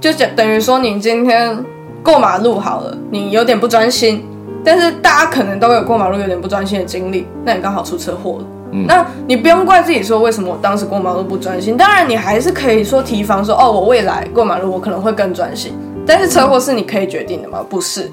[0.00, 1.62] 就等等于说你今天
[2.02, 4.26] 过马路好了，你有点不专心，
[4.64, 8.44] 但是大家可能都有过马路有点不专心的经历，那你刚好出车祸了。
[8.72, 15.76] 嗯那你不用怪自己说为什么我当时过马路不专心，当然你还是可以说提防说哦，我未来过马路我可能会更专心。
[16.10, 17.64] 但是车祸是你可以决定的吗？
[17.70, 18.10] 不是。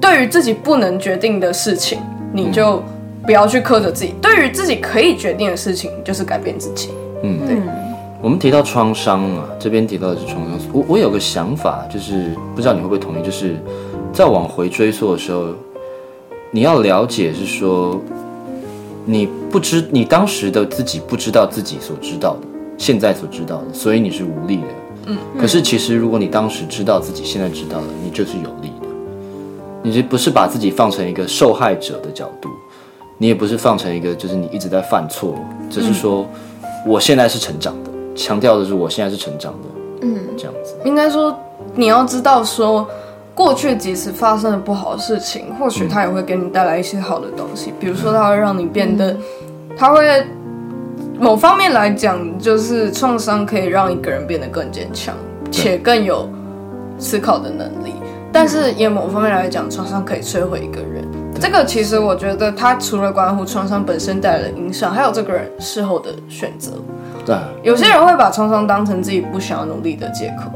[0.00, 2.00] 对于自己不能决定的事情，
[2.32, 2.82] 你就
[3.24, 6.90] 不要去苛责自己；对于自己可以决定的事情，就是改变自己。
[7.22, 7.56] 嗯，对。
[8.20, 10.58] 我们提到创伤啊，这边提到的是创伤。
[10.72, 13.54] 我我有个想法，就是不知道你会不会同意，就是
[14.12, 15.46] 在往回追溯的时候，
[16.50, 18.00] 你要了解是说。
[19.10, 22.46] 你不知你当时的自己不知道自己所知道的，
[22.76, 24.64] 现在所知道的，所以你是无力的。
[25.08, 25.18] 嗯。
[25.40, 28.86] 可是其实如果你当时知道自己现在知道了，你就是有利的。
[29.82, 32.48] 你这不是把自己放成一个受害者的角度，
[33.18, 35.34] 你也不是放成一个就是你一直在犯错，
[35.68, 36.24] 只是说
[36.86, 39.68] 我现在是成长的，强调的是我现在是成长的。
[40.02, 40.76] 嗯，这样子。
[40.84, 41.36] 应该说
[41.74, 42.86] 你要知道说。
[43.38, 47.72] 过去即使发生了不好的事情，或许它也会给你带来一些好的东西。
[47.78, 49.16] 比如说，它会让你变得，
[49.76, 50.26] 它会
[51.18, 55.14] 某方面来讲，就是创伤可以让一个人变得更坚强，
[55.50, 56.28] 且更有
[56.98, 57.92] 思考的能力。
[58.32, 61.04] 但是，也某方面来讲，创伤可以摧毁一个人。
[61.40, 66.72] 这个其实我觉得，它除了关乎创伤本身带来的影响，还有这个人事后的选择。
[67.26, 70.50] 对，有些人会把创伤当成自己不想要努力的借口。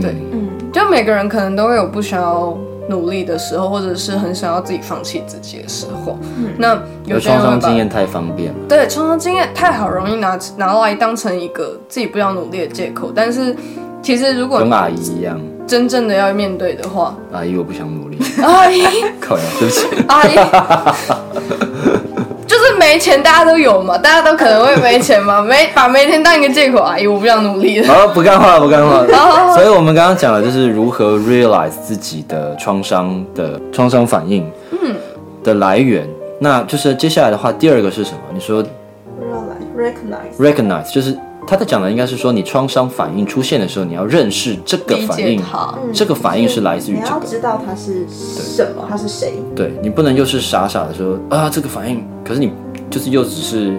[0.00, 0.48] 对，嗯。
[0.72, 2.56] 就每个人可能都会有不想要
[2.88, 6.18] 努力的时候，或者是很想要自己放弃自己的时候。
[6.58, 8.58] 那有创伤经验太方便了。
[8.68, 13.12] 对，创伤经验太好，容易拿拿来当成一个自己不要努力的借口。
[13.14, 13.54] 但是
[14.02, 18.18] 其实如果跟阿姨一样，真正的要面对的话，阿姨我不想努力。
[18.42, 18.82] 阿姨，
[19.20, 20.36] 靠呀，对不起，阿姨。
[22.86, 27.88] 没钱，大家都有嘛，大家都可能会没钱嘛， 没把没钱当一个借口，阿姨，我不想努力了。
[27.92, 29.04] 好，不干话了，不干话。
[29.54, 34.94] 所以，我们刚刚讲的就是如何 realize 自己的创伤的创伤反应，嗯，
[35.42, 36.08] 的来源。
[36.38, 38.18] 那就是接下来的话，第二个是什么？
[38.32, 38.62] 你说
[39.76, 41.18] recognize，recognize 就是。
[41.48, 45.40] 他在讲的应该是说，你创伤反应出现的时候，你要认识这个反应，
[45.94, 47.06] 这个反应是来自于这个。
[47.06, 49.34] 你要知道它是什么，它是谁。
[49.54, 52.52] 对你不能又是傻傻的说啊，这个反应，可是你
[52.90, 53.78] 就是又只是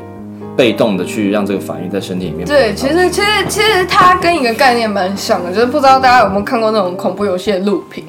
[0.56, 2.48] 被动的去让这个反应在身体里面。
[2.48, 8.04] 对，其实其实其实它跟一个概念蛮像的，就是不知道大家有没有看过那种恐怖游戏的录屏。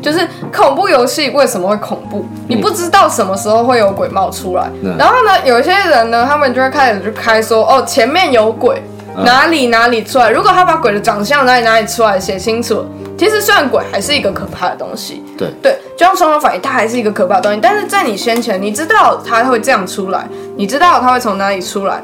[0.00, 0.18] 就是
[0.52, 2.24] 恐怖游戏为什么会恐怖？
[2.48, 4.68] 你不知道什么时候会有鬼冒出来。
[4.98, 8.82] 然后呢，有一些人呢，他们就会开始就开说，哦，前面有鬼。
[9.24, 10.30] 哪里哪里出来？
[10.30, 12.84] 如果他把鬼的长相哪里哪里出来写清楚，
[13.18, 17.60] 其实虽然鬼还是一个可怕的东西，对对，就像双重反应，它还是一个可怕的东西。
[17.62, 22.02] 但是在你先前，你知道它会这样出来，你知道它会从哪里出来，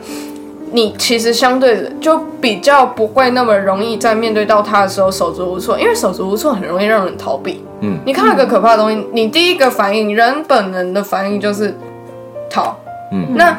[0.71, 7.65] 你其实相对的就比较不会那么容易在面对到它的时候手足无措，因为手足无措很容易让人逃避。
[7.81, 11.75] 嗯，你看到一个可怕的东西，你第一个反应，人本能的反应就是
[12.51, 12.77] 逃。
[13.13, 13.57] 嗯，那。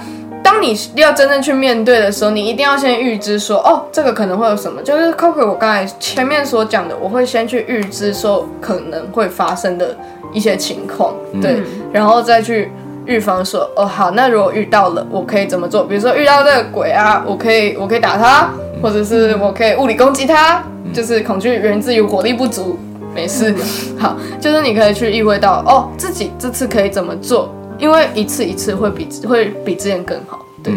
[0.60, 9.96] 当你要真正去面对的时候，你一定要先预知说，哦，这个可能会有什么，就是 Coco 我刚才前面所讲的，我会先去预知说可能会发生的
[10.34, 11.62] 一些情况，对，
[11.94, 12.70] 然后再去
[13.06, 15.86] 预防说，哦，好，那如果遇到了，我可以怎么做？
[15.86, 18.50] 比如说遇到这个鬼啊，我可以我可以打他，
[18.82, 22.78] 或者是我可以物理攻击他，就是恐惧源自于火力不足，
[23.16, 23.56] 没事，
[23.98, 27.50] 好，就是你可以去意会到，哦，自己这次可以怎么做。
[27.80, 30.74] 因为一次一次会比会比之前更好，对。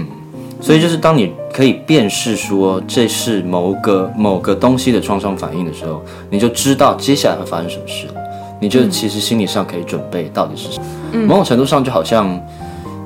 [0.60, 8.14] 所以就是当你可以辨识说这是某个某个东西的创伤反应的时候，你就知道接下来会发生什么事了。
[8.60, 10.86] 你就其实心理上可以准备到底是什么。
[11.26, 12.40] 某种程度上就好像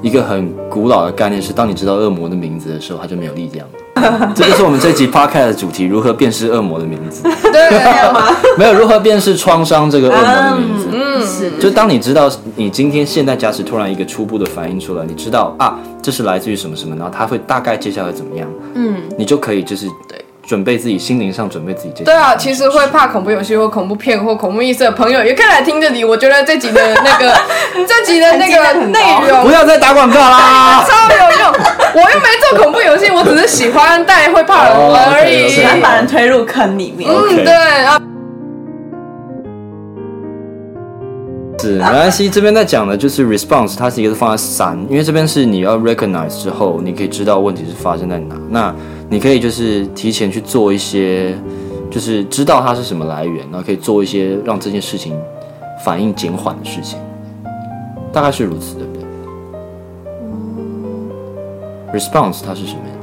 [0.03, 3.67] 一个很古老的概念是，当你知道恶魔的名字的时候，他就没有力量。
[4.35, 7.23] 这就是我们这集 podcast 的主题：如何辨识恶魔的名字？
[7.23, 8.27] 对，没有吗？
[8.59, 10.89] 没有如何辨识创伤这个恶魔的名字。
[10.93, 11.51] 嗯，是。
[11.59, 18.47] 就当你知道你今天现在假使突然一个初步的反应出来，你知道啊，这是来自于什么什么，然后他会大概接下来怎么样？
[18.75, 20.23] 嗯，你就可以就是对。
[20.47, 22.05] 准备自己心灵上准备自己。
[22.05, 26.05] 对啊，其实会怕恐怖游戏或恐怖片或恐怖意识的朋友也可以来听这里。
[26.05, 27.35] 我觉得这集的那个
[27.87, 31.53] 这集的那个内容，不要再打广告啦，超有用。
[31.95, 37.11] 我又没做恐怖游戏，我只是喜欢带会怕人而已，喜欢把人推入坑里面。
[37.11, 38.01] 嗯，对啊。
[41.59, 48.37] 是没关系，这边在讲的就是 response，它是一个放在三，因为这边是你要 recognize 之后，你可以知道问题是发生在哪。
[48.51, 48.73] 那
[49.09, 51.37] 你可以就是提前去做一些，
[51.91, 55.19] 就就是知道它是什么来源，然后可以做一些让这件事情
[55.83, 56.99] 反应减缓的事情，
[58.13, 59.03] 大概是如此，对不对
[60.21, 61.11] 嗯
[61.95, 62.95] ？response 它是什么呀？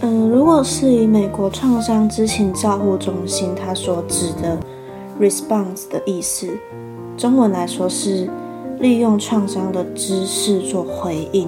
[0.00, 4.58] 嗯，如果是以美国创伤知情照护中心它所指的
[5.20, 6.48] response 的意思，
[7.18, 8.26] 中文来说是
[8.78, 11.46] 利用创伤的知识做回应。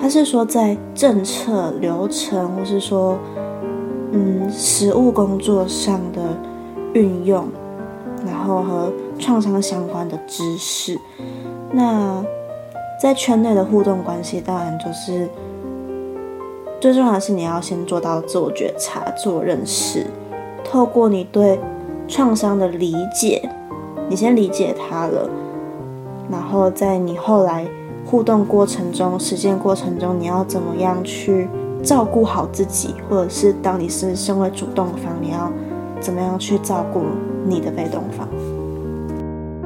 [0.00, 3.18] 它是说在政策流程，或是说
[4.12, 6.20] 嗯实务工作上的
[6.94, 7.46] 运用，
[8.26, 10.98] 然后和创伤相关的知识。
[11.70, 12.24] 那
[13.00, 15.28] 在圈内的互动关系，当然就是
[16.80, 20.06] 最重要的是你要先做到自我觉察、自我认识，
[20.64, 21.60] 透过你对
[22.08, 23.48] 创伤的理解，
[24.08, 25.28] 你先理解它了，
[26.30, 27.66] 然后在你后来
[28.10, 31.48] 互动过程中、实践过程中，你要怎么样去
[31.80, 35.48] 照顾好自己，或者是当你是身为主动方，你要
[36.00, 37.02] 怎么样去照顾
[37.46, 38.26] 你的被动方。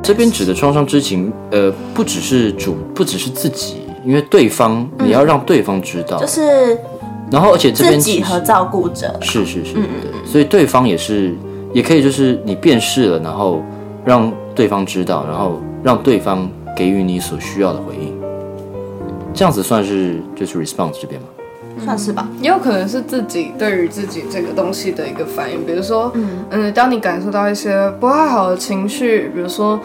[0.02, 6.78] 这边指的创伤知情，呃，不只是主，不只是自己，因为对方你要让对方知道，就是
[7.30, 9.18] 然后而且这边自己和照顾者。
[9.22, 9.82] 是是是，对，
[10.26, 11.34] 所以对方也是，
[11.72, 13.62] 也可以就是你辨识了，然后
[14.04, 18.03] 让对方知道，然后让对方给予你所需要的回应，
[19.34, 21.26] 这样子算是就是 response 这边吗？
[21.84, 26.12] 算是吧，也有可能是自己对于自己这个东西的一个反应，比如说，
[26.48, 26.72] 嗯。
[26.72, 29.78] 当你感受到一些不太好的情绪，比如说，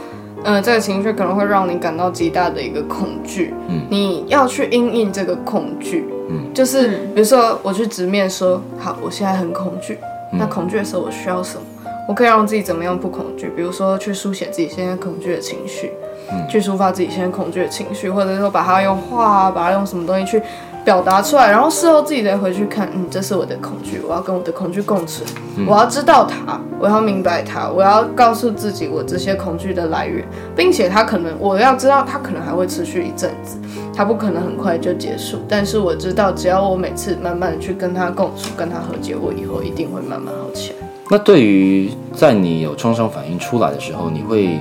[0.43, 3.81] 呃，这个情绪可能会让你感到极大的一个恐惧，嗯。
[3.89, 6.53] 你要去因应这个恐惧，嗯。
[6.53, 9.97] 就是比如说我去直面说，好，我现在很恐惧，
[10.31, 10.37] 嗯。
[10.37, 11.63] 那恐惧的时候我需要什么？
[12.07, 13.51] 我可以让自己怎么样不恐惧？
[13.55, 16.08] 比如说去书写自己现在恐惧的情绪，嗯
[16.49, 20.41] 去抒发自己现在恐惧的情绪，或者说把它用画啊，把它用什么东西去
[20.83, 25.27] 表达出来，然后事后自己再回去看，嗯，这是我的恐惧，我要跟我的恐惧共存，
[25.67, 33.57] 我要知道它，我要明白它，我要告诉自己我这些恐惧的来源，并且它可能我要知道它可能还会持续一阵子，
[33.95, 40.87] 它不可能很快就结束，但是我知道只要我每次慢慢的去跟它共处，跟它和解，我以后一定会慢慢好起来。
[41.11, 44.59] 那对于在你有创伤反应出来的时候，你会，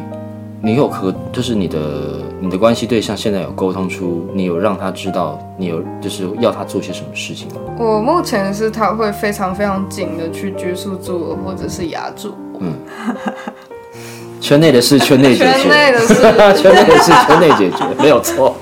[0.61, 1.79] 你有和就是你的
[2.41, 7.55] 你的关系对象现在有沟通出，你有让他知道你有就是要他做些什么事情吗？
[7.79, 12.61] 我目前是他会非常非常紧的去拘束住我，或者是压住我。
[14.41, 15.53] 圈内的事，圈内解决。
[15.53, 18.57] 圈内的事圈内的事，圈内解决，没有错。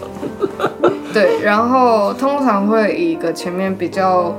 [1.12, 4.34] 对，然后通常会以一个前面比较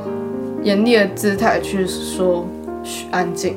[0.62, 2.46] 严厉的姿态去说，
[2.84, 3.56] 嘘，安静，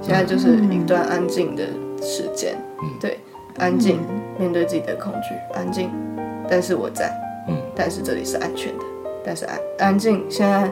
[0.00, 1.62] 现在就是一段安静的
[2.00, 3.18] 时间，嗯对，
[3.58, 3.98] 安静，
[4.38, 5.90] 面对自己的恐惧，安静，
[6.48, 7.12] 但是我在，
[7.48, 7.56] 嗯。
[7.74, 8.84] 但是这里是安全的，
[9.24, 10.70] 但是安安静，现在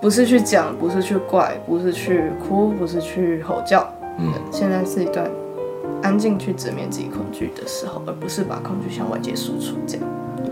[0.00, 3.86] 不是去讲，不是去怪，不是去哭，不是去吼叫，
[4.18, 4.32] 嗯。
[4.50, 5.30] 现在是一段
[6.02, 10.06] 安静去直面自己恐惧的时候，而不是把恐惧向外界输出，这样。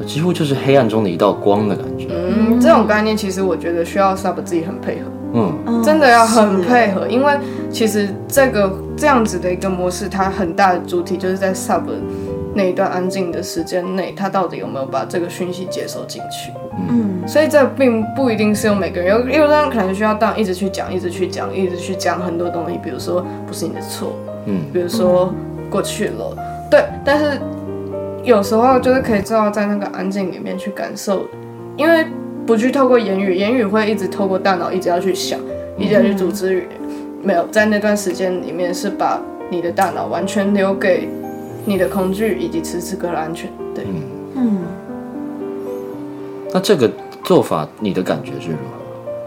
[0.06, 2.08] 几乎就是黑暗中的一道光的感觉。
[2.10, 7.38] 嗯，这种概念其实我觉得需要 sub 自己很配合，嗯，真的要很配合，因为
[7.70, 11.82] 其实这个这样子的一个模式，它很大的主体就是在 sub
[12.54, 16.50] 那一段安静的时间内，他到底有没有把这个讯息接收进去。
[16.88, 24.62] 嗯，所以这并不一定是用每个人，有有的人可能需要当一直去讲，一直去讲，一直去讲很多东西，比如说不是你的错，嗯。
[24.72, 25.32] 比如说
[25.70, 26.36] 过去了，
[26.70, 27.38] 对，但是
[28.24, 31.26] 有时候就是可以知道在那个安静里面去感受，
[31.76, 32.06] 因为
[32.48, 35.38] 不去透过言语，言语会一直透过大脑一直要去想，
[35.76, 36.80] 一直要去组织语言，
[37.22, 41.06] 没有在那段时间里面是把你的大脑完全留给
[41.66, 43.84] 你的恐惧以及此此刻的安全，对。
[44.34, 44.60] 嗯，
[46.50, 46.90] 那这个
[47.22, 48.78] 做法你的感觉是如何？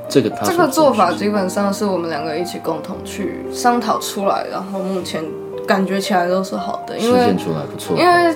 [0.10, 5.24] 这个他这个做法基本上是我们两个一起共同去商讨出来，然后目前
[5.68, 7.96] 感觉起来都是好的，因为实践出来不错。
[7.96, 8.36] 因为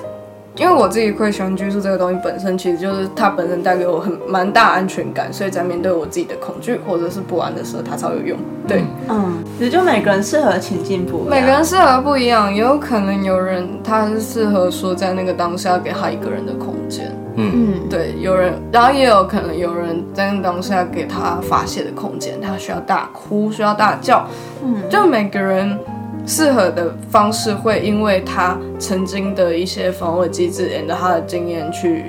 [0.58, 8.38] 因为我自己会喜欢拘束这个东西本身，其实就是它本身带给我很蛮大安全感，所以在面对我自己的恐惧或者是不安的时候，它才有用。
[8.66, 24.26] 对，嗯，其实就每个人适合的情境不一样，每个人适合不一样，也有可能有人他是适合说在那个当下给他一个人的空间，嗯，对，有人，然后也有可能有人在那当下给他发泄的空间，他需要大哭，需要大叫，
[24.64, 25.78] 嗯，就每个人
[26.26, 32.06] 适合的方式会因为他曾经的一些防卫机制，沿着他的经验去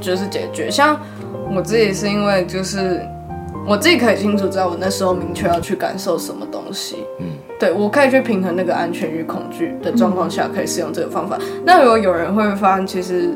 [0.00, 0.70] 就是解决。
[0.70, 0.98] 像
[1.54, 3.00] 我自己是因为就是
[3.66, 7.26] 我自己可以清楚知道我那时候明确要去感受什么东西，嗯，
[7.58, 11.38] 对我可以去平衡那个安全与恐惧的状况下，可以使用这个方法。
[11.64, 13.30] 那如果有人会发现，其实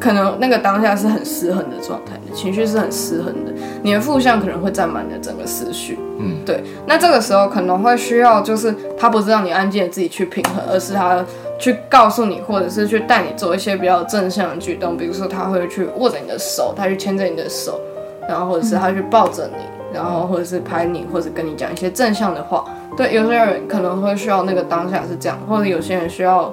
[0.00, 5.98] 可能那个当下是很失衡的状态的，情绪是很失衡的，你的负向可能会占满你的整个思绪。
[6.18, 6.62] 嗯，对。
[6.86, 11.24] 那这个时候可能会需要，就是他不是让你安静的自己去平衡，而是他
[11.58, 17.80] 去告诉你，或者是去带你做一些比较正向的举动，比如说他会去握着你的手，他去牵着你的手，
[18.28, 22.64] 然后或者是他去抱着你，然后或者是拍你，或者跟你讲一些正向的话。
[22.96, 26.52] 对，有些人可能会需要那个当下是这样，或者有些人需要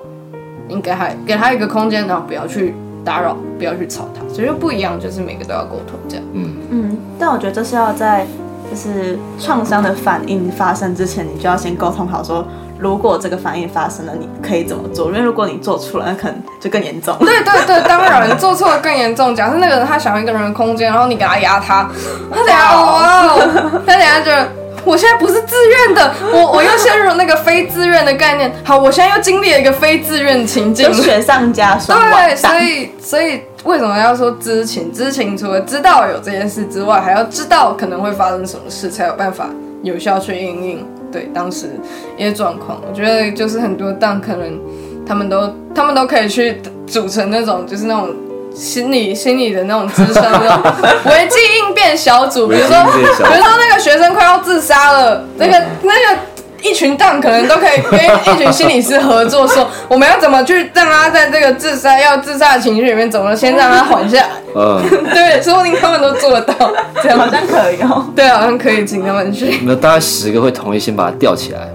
[0.67, 2.75] 你给他给他一个空间，然后不要去
[3.06, 6.26] 打扰，不要去吵他，所以就不一样，就是每个都要沟通这样。
[6.34, 8.26] 嗯，嗯，但我觉得这是要在
[8.70, 12.43] 就是创伤的反应发生之前，你就要先沟通好说，
[12.80, 15.08] 如果这个反应发生了，你可以怎么做？
[15.08, 17.16] 因为如果你做错了，那可能就更严重。
[17.20, 19.36] 对 对对，当然，你做错了更严重。
[19.36, 21.88] 假设那个人他想要一个人的空间，然后你给他压他，
[22.32, 24.49] 他等下哇哦，他等下觉得
[24.86, 28.53] 我现在不是自愿的，我我又陷入了那个非自愿的概念。
[28.63, 34.93] 好，我现在又经历了一个非自愿情境，雪上加霜，对，所以所以为什么要说知情？
[34.93, 39.49] 知情除了知道有这件事之外，还要知道可能会发生什么事，才有办法
[39.81, 41.67] 有效去应应对当时
[42.15, 42.79] 一些状况。
[42.88, 44.59] 我觉得就是很多档可能
[45.05, 48.15] 他们都他们都可以去组成那种就是那种。
[48.56, 50.74] 心理心理的那种资深那种
[51.06, 56.20] 危机应变小组， 比如说比如说那个学生快要自杀了，那个那个
[56.62, 64.30] 一群档可能都可以跟一群心理师合作，说 我们要怎么去让他在这个自杀要自杀的情绪里面，怎么先让他缓下来。
[64.56, 64.82] 嗯，
[65.14, 66.72] 对，说不定他们都做得到，
[67.03, 68.06] 这样好像可以哦。
[68.16, 69.60] 对，好像可以请他们去。
[69.64, 71.68] 那大概十个会同意先把它吊起来。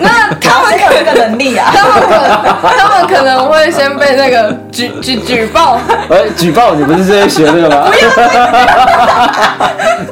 [0.00, 1.70] 那他们谁有这个能力啊？
[1.74, 2.14] 他们可
[2.76, 5.78] 他们可能会先被那个举举举报，
[6.10, 7.90] 哎，举报你不是在学这个吗？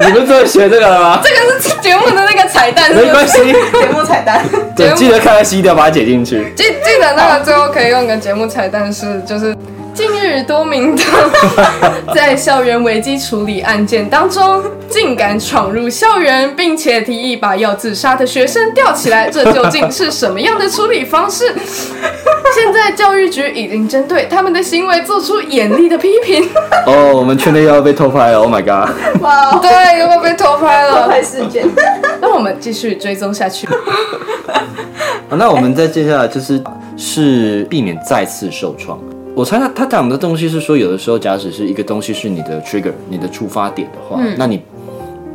[0.00, 1.20] 你不是在学这个了吗？
[1.22, 3.06] 这个是节目的那个彩蛋，是不是？
[3.06, 4.44] 没关系，节目彩蛋，
[4.76, 6.52] 对，记得看看 C 调，把它解进去。
[6.56, 9.54] 记记得那个最后可以用个节目彩蛋是，就是
[9.98, 11.02] 近日多名的
[12.14, 21.52] 在校园危机处理案件当中，竟敢闯入校园，并且提议把要自杀的学生吊起来，这究竟是什么样的处理方式？
[22.54, 26.48] 现在教育局已经针对他们的行为做出严厉的批评。
[26.86, 28.94] 哦，我们圈内又要被偷拍了，Oh my god！
[29.20, 31.02] 哇，对，有没有被偷拍了？
[31.02, 31.66] 偷拍事件，
[32.22, 33.66] 那我们继续追踪下去。
[35.28, 36.62] 好，那我们再接下来就是
[36.96, 38.96] 是避免再次受创。
[39.38, 44.60] 我猜他他讲的东西是说，有的时候假使是一个东西是你的 trigger，你的触发点的话，那你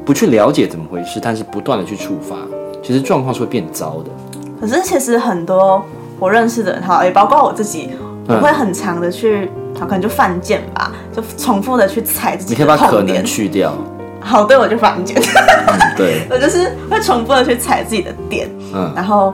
[0.04, 2.36] 不去了解怎么回事，但是不断的去触发，
[2.84, 4.12] 其实状况是会变糟的。
[4.60, 5.82] 可是其实很多
[6.20, 7.92] 我认识的人哈，也包括我自己，
[8.28, 9.50] 我嗯会很长的去，
[9.80, 13.24] 可能就犯贱吧，就重复的去踩自己你可以把可能。
[13.24, 13.74] 去掉，
[14.20, 19.34] 好，对我就犯贱，嗯，对， 我就是会重复的去踩自己的点，嗯，然后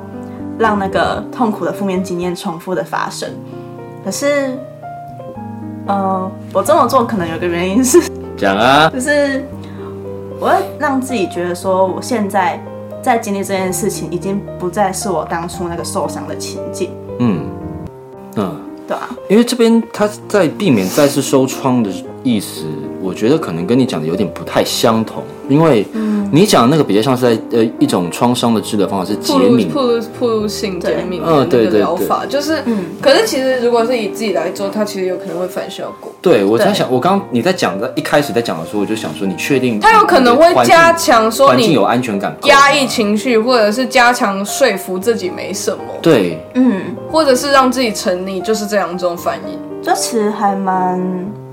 [0.59, 3.28] 让那个痛苦的负面经验重复的发生。
[4.04, 4.58] 可是，
[5.88, 8.02] 呃，我这么做可能有个原因是，
[8.38, 9.45] 讲啊， 就是
[10.39, 12.62] 我要让自己觉得说，我现在
[13.02, 17.45] 在经历这件事情，已经不再是我当初那个受伤的情境，嗯，
[18.36, 18.56] 嗯。
[18.89, 21.91] 对吧、因为这边他在避免再次收窗的
[22.24, 22.66] 意思，
[23.00, 25.22] 我觉得可能跟你讲的有点不太相同。
[25.47, 25.86] 因为
[26.32, 32.86] 你讲的那个比较像是在呃一种创伤的治疗方法是洁铺路敏，铺路铺路性减敏的嗯那个对疗法，就是，嗯。
[33.01, 36.11] 可是其实如果是以自己来做，它其实有可能会反效果。
[36.21, 42.32] 对我在想，我刚你在讲的一开始在讲的时候，我就想说，你确定它有可能会加强说你有安全感。
[42.32, 49.57] 吗，压抑情绪，或者是加强说服自己没什么，对，嗯，或者是让自己沉溺，就是这两种反应。
[49.82, 50.99] 这其实还蛮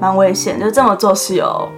[0.01, 1.68] 蛮危险，就这么做是有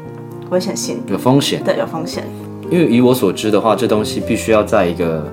[0.51, 1.63] 危险性，有风险。
[1.63, 2.25] 对，有风险。
[2.71, 5.25] 因为以我所知的话，这东西必须要在一个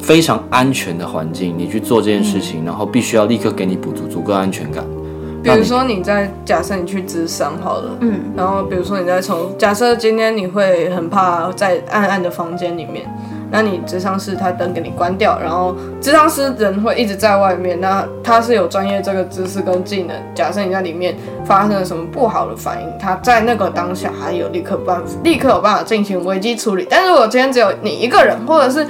[0.00, 4.84] 非常安全的环境，你去做这件事情，然后必须要立刻给你补足足够安全感。
[5.42, 13.08] 比如说你在假设你去智商好了，嗯，然后比如说你在从假设今天你会很怕在暗暗的房间里面，
[13.50, 20.16] 那你智商师他灯给你关掉，然后智商师人会一直在外面，那他是有专业这个知识跟技能。
[20.34, 26.86] 假设你在里面发生了什么不好的反应，他在那个当下还有立刻办 立刻有办法进行危机处理。
[26.88, 28.86] 但是如果今天只有你一个人，或者是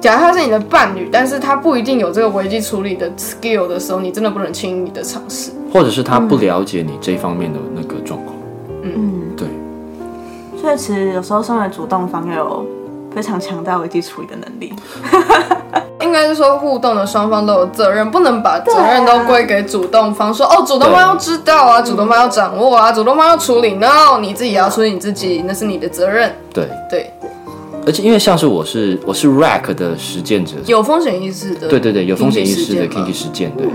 [0.00, 5.52] 假如他是你的伴侣，但是他不一定有这个危机处理的 skill 的时候，你真的不能轻易的尝试。
[5.72, 8.34] 或者是他不了解你这方面的那个状况。
[8.82, 9.46] 嗯，对，
[10.60, 12.66] 所以其实有时候身为主动方要有
[13.14, 14.72] 非常强大危机处理的能力。
[16.02, 23.74] 应该是说互动的双方都有责任，不能把责任都归给主动方，说哦，主动方要知道啊，主动方要掌握啊，主动方要处理。
[23.74, 26.34] No，你自己也要处理你自己，那是你的责任。
[26.52, 27.12] 对，对，
[27.86, 33.68] 而且因为像是我是我是 rack 的实践者，有风险意识的，对对对，有风险意识的嘛实践，对。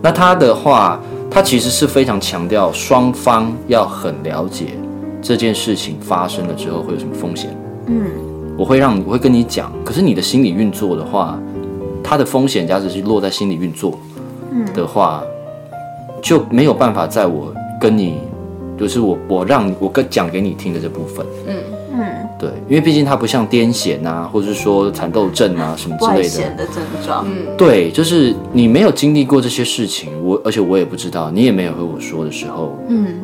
[0.00, 0.98] 那他的话，
[1.30, 4.78] 他其实是非常强调双方要很了解
[5.20, 7.54] 这件事情发生了之后会有什么风险。
[7.86, 8.04] 嗯，
[8.56, 11.38] 我会让我会跟你讲，可是你的心理运作的话，
[12.02, 13.98] 它的风险价值是落在心理运作
[14.74, 15.22] 的话，
[16.22, 18.18] 就没有办法在我跟你，
[18.78, 21.26] 就是我我让我跟讲给你听的这部分。
[21.46, 21.56] 嗯。
[21.94, 26.24] 嗯，对，因为毕竟它不像癫痫啊，或者是说蚕豆症啊什么之类的。
[26.24, 33.20] 显的症状，嗯，对，就是你没有经历过这些事情，我而且我也不知道，你也没有和我说的时候，嗯，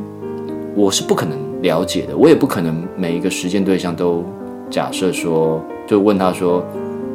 [0.74, 4.22] 我是不可能了解的，我也不可能每一个实践对象都
[4.70, 6.64] 假设说，就问他说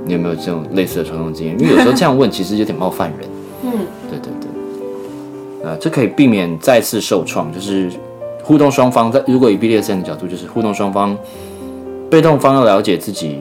[0.06, 3.30] 你有没有这种类似的冲动经验，因为有时候这样问其实有点冒犯人。
[3.64, 3.72] 嗯，
[4.10, 7.90] 对对对，呃，这可以避免再次受创，就是
[8.44, 11.18] 互动双方在如果以 BDSM 的角度，就是互动双方
[12.10, 13.40] 被动方要了解自己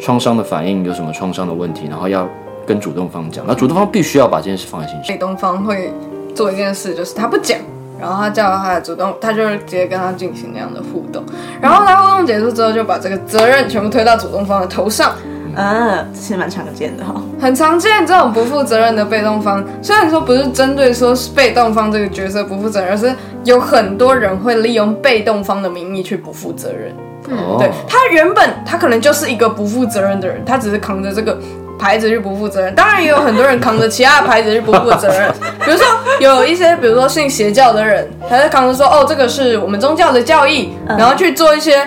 [0.00, 2.28] 创伤的反应有什么创伤的问题，然后要
[2.66, 5.04] 跟主动方讲，那主动方必须要把这件事放在心上。
[5.06, 5.92] 被动方会
[6.34, 7.58] 做一件事，就是他不讲，
[8.00, 11.24] 然后他叫他的主动，他就是直接跟他进行那样的互动，
[11.60, 15.12] 然后他互动结束之后，就把这个责任全部推到主动方的头上。
[15.56, 23.14] 嗯，这是蛮常见的哈、很常见这种不负责任的被动方，虽然说不是针对说是被动方这个角色不负责任，而是
[23.44, 26.92] 有很多人会利用被动方的名义去不负责任。
[27.28, 31.38] 嗯对他原本他可能就是一个不负责任的人，他只是扛着这个
[31.78, 32.74] 牌子是不负责任。
[32.74, 35.32] 当然也有很多人扛着其他的牌子是不负责任，
[35.64, 35.86] 比如说
[36.20, 41.86] 有一些比如说信邪教的人，他就扛着说哦这个是我们宗教的教义，然后去做一些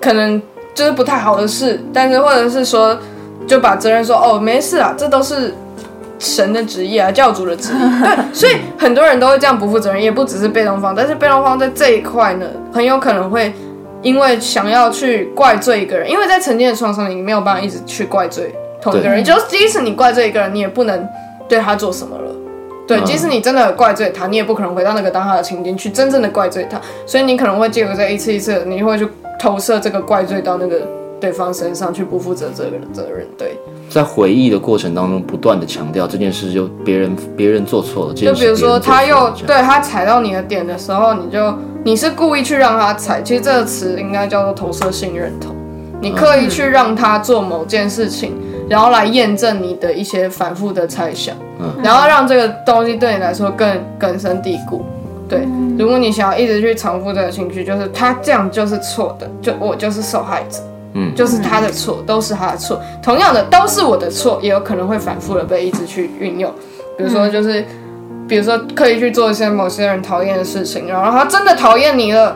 [0.00, 0.40] 可能
[0.74, 2.98] 就是不太好的事，但是或者是说
[3.46, 5.54] 就把责任说哦没事啊，这都是。
[6.20, 13.54] 神的旨意啊，教主的旨意， 对，所以很多人都会这样不负责任，也不只是被动方，但是被动方在这一块呢，很有可能会
[14.02, 18.52] 因为想要去怪罪一个人，因为在曾经的创伤里，你没有办法一直去怪罪
[18.90, 21.08] 同一个人，对就是即使你怪罪一个人，你也不能
[21.48, 22.34] 对他做什么了。
[22.86, 29.06] 对，嗯即使你真的怪罪他，你也不可能回到那个当下的情境去真正的怪罪他，所以你可能会借由这一次一次，你会去
[29.38, 30.80] 投射这个怪罪到那个
[31.20, 33.26] 对方身上，去不负责这个责任。
[33.36, 33.58] 对，
[33.90, 45.54] 在回忆的过程当中，不断的强调这件事就别人别人做错了，就比如说他又对他踩到你的点的时候，你就你是故意去让他踩，其实这个词应该叫做投射性认同。
[46.00, 48.32] 你刻意去让他做某件事情，
[48.68, 54.84] 然后来验证你的一些反复的猜想，嗯然后让这个东西对你来说更根深蒂固。
[55.28, 55.46] 对，
[55.78, 60.58] 如果你想要一直去重复这个情绪，就是他这样就是错的，就我就是受害者，
[60.94, 62.80] 嗯就是他的错，都是他的错。
[63.02, 66.50] 同样的，都是我的错，也有可能会反复的被一直去运用。
[66.96, 67.62] 比如说，就是、
[68.26, 72.34] 比如说刻意去做一些某些人讨厌的事情，然后他真的讨厌你了，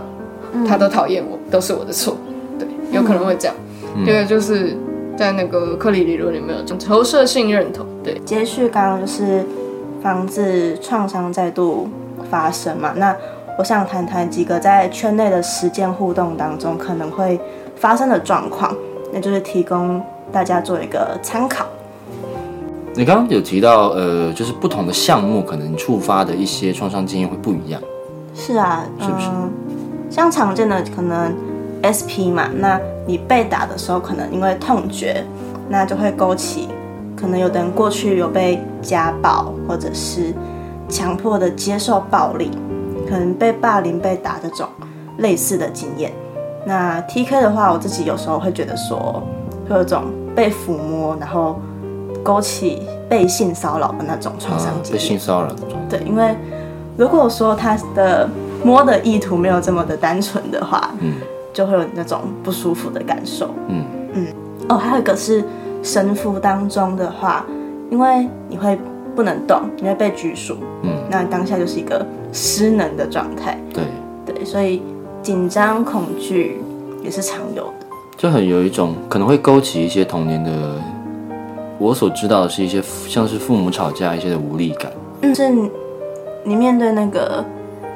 [0.68, 2.16] 他都讨厌我，都是我的错。
[2.58, 3.54] 对，有可能会这样。
[4.06, 4.76] 这个就是
[5.16, 7.86] 在那个克里理论里面有讲投射性认同。
[8.02, 9.44] 对，接续刚刚就是
[10.02, 11.88] 防止创伤再度
[12.30, 13.14] 发生嘛，那
[13.58, 17.40] 我想谈谈几个在圈内的实践互动当中可能会
[17.76, 18.74] 发生的状况，
[19.12, 20.02] 那就是提供
[20.32, 21.66] 大家做一个参考。
[22.94, 27.80] 你刚刚有提到，呃，就是不同的项目可能触发的一些创伤经验会不一样。
[28.34, 29.50] 是啊，是不是嗯，
[30.10, 31.34] 像常见的可能
[31.82, 35.24] SP 嘛，那你被打的时候，可能因为痛觉，
[35.68, 36.68] 那就会勾起
[37.16, 40.32] 可能有的人过去有被家暴，或者是
[40.88, 42.50] 强迫的接受暴力，
[43.08, 44.66] 可能被霸凌、被打这种
[45.18, 46.12] 类似的经验。
[46.64, 49.22] 那 TK 的话，我自己有时候会觉得说，
[49.68, 50.04] 会有种
[50.34, 51.60] 被抚摸，然后
[52.22, 54.72] 勾起被性骚扰的那种创伤。
[54.90, 55.72] 被性骚扰的状。
[55.88, 56.36] 对，因为
[56.96, 58.28] 如果说他的
[58.64, 61.14] 摸的意图没有这么的单纯的话，嗯
[61.52, 63.50] 就会有那种不舒服的感受。
[63.68, 63.84] 嗯
[64.14, 64.26] 嗯
[64.68, 65.44] 哦，还有一个是
[65.82, 67.44] 神父当中的话，
[67.90, 68.78] 因为你会
[69.14, 73.58] 不能动，你会被拘束，嗯，那当下就是一个失能的状态。
[73.74, 73.84] 对，
[74.24, 74.82] 对，所以
[75.20, 76.60] 紧张、恐惧
[77.02, 77.86] 也是常有的。
[78.16, 80.50] 就很有一种可能会勾起一些童年的，
[81.78, 84.92] 我所知道的是一些像是父母吵架一些的无力感。
[85.22, 85.50] 嗯，是
[86.44, 87.44] 你面对那个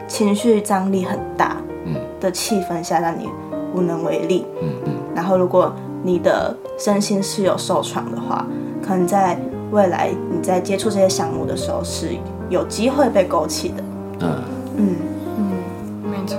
[0.08, 3.28] 情绪张力很大嗯的气氛下，让你
[3.76, 4.46] 无能为力。
[4.62, 5.70] 嗯嗯，然后，如果
[6.02, 8.46] 你的身心是有受创的话，
[8.82, 9.38] 可能在
[9.70, 12.08] 未来你在接触这些项目的时候是
[12.48, 13.74] 有机会被勾起的。
[14.20, 14.32] 嗯
[14.76, 14.96] 嗯
[15.36, 16.38] 嗯，没错。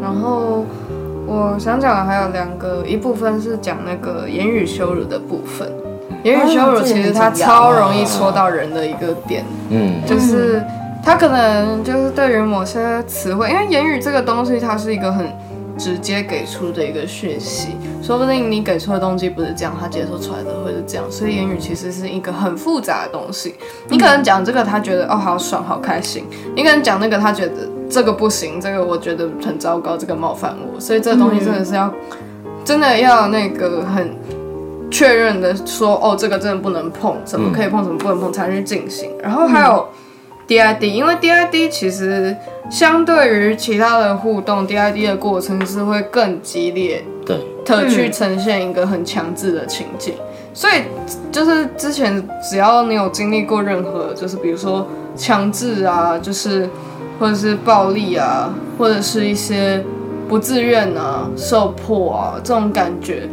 [0.00, 0.64] 然后
[1.26, 5.70] 我想讲的还有两个，一部分是讲那个言语羞辱的部分。
[6.24, 10.62] 言语羞辱其实它超容易戳到人的一个点，嗯，就是
[11.02, 15.26] 它可能就是对于某些词汇，因为言语这个东西，它是一个很
[15.78, 17.68] 直接给出的一个讯息，
[18.02, 21.04] 说不定你给出的东西不是这样，他接受出来的会是这样。
[21.10, 23.54] 所以言语其实是一个很复杂的东西。
[23.88, 26.24] 你可能讲这个，他觉得哦好爽好开心；
[26.56, 30.80] 你可能讲那个，他觉得这个不行，这个我觉得很糟糕，这个冒犯我。
[30.80, 31.90] 所以这个东西真的是要
[32.64, 34.16] 真的要那个很
[34.90, 39.10] 确认的说，哦这个真的不能碰，怎么可以碰，怎么不能碰才去进行。
[39.22, 39.88] 然后还有。
[40.48, 42.34] DID，因为 DID 其实
[42.70, 47.36] 相对于其他的互动，DID 的过程是会更激烈，对，
[47.66, 50.14] 的去呈现一个很强制的情境。
[50.54, 50.84] 所以
[51.30, 56.68] 就是之前只要你有经历过任何，就是比如说强制啊，就是
[57.20, 59.84] 或者是暴力啊，或者是一些
[60.28, 63.28] 不自愿啊、受迫啊这种感觉，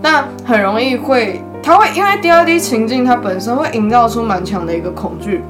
[0.00, 5.42] 那很容易会，它会因为 DID 情境它本身会营造出蛮强的一个恐惧。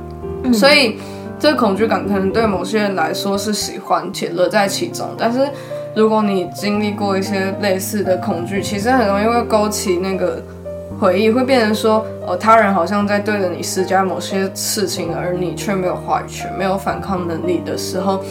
[0.53, 0.97] 所以，
[1.39, 5.07] 这个恐惧感可能对某些人来说是喜欢且乐在其中。
[5.17, 5.49] 但是，
[5.95, 10.43] 如果你经历过一些类似的恐惧，其实很容易会勾起那个
[10.99, 18.23] 回忆，会变成说，哦，他人好像在对着你施加某些事情，而你却没有话语权、没有反抗能力的时候，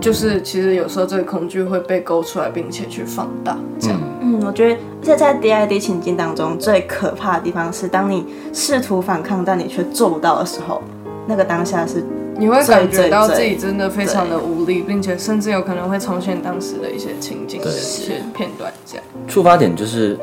[0.00, 3.56] 就是其实有时候这个恐惧会被勾出来，并且去放大。
[3.78, 10.82] 这样，嗯，我觉得这在 DID 情境当中最可怕的地方是，当你试图反抗，但你却做不到的时候。
[11.30, 12.04] 那个当下是，
[12.36, 18.72] 你会感觉到自己真的非常的无力，并且甚至有可能会重现当时的一些情景的一些片段。
[18.84, 20.18] 这样，出发点就是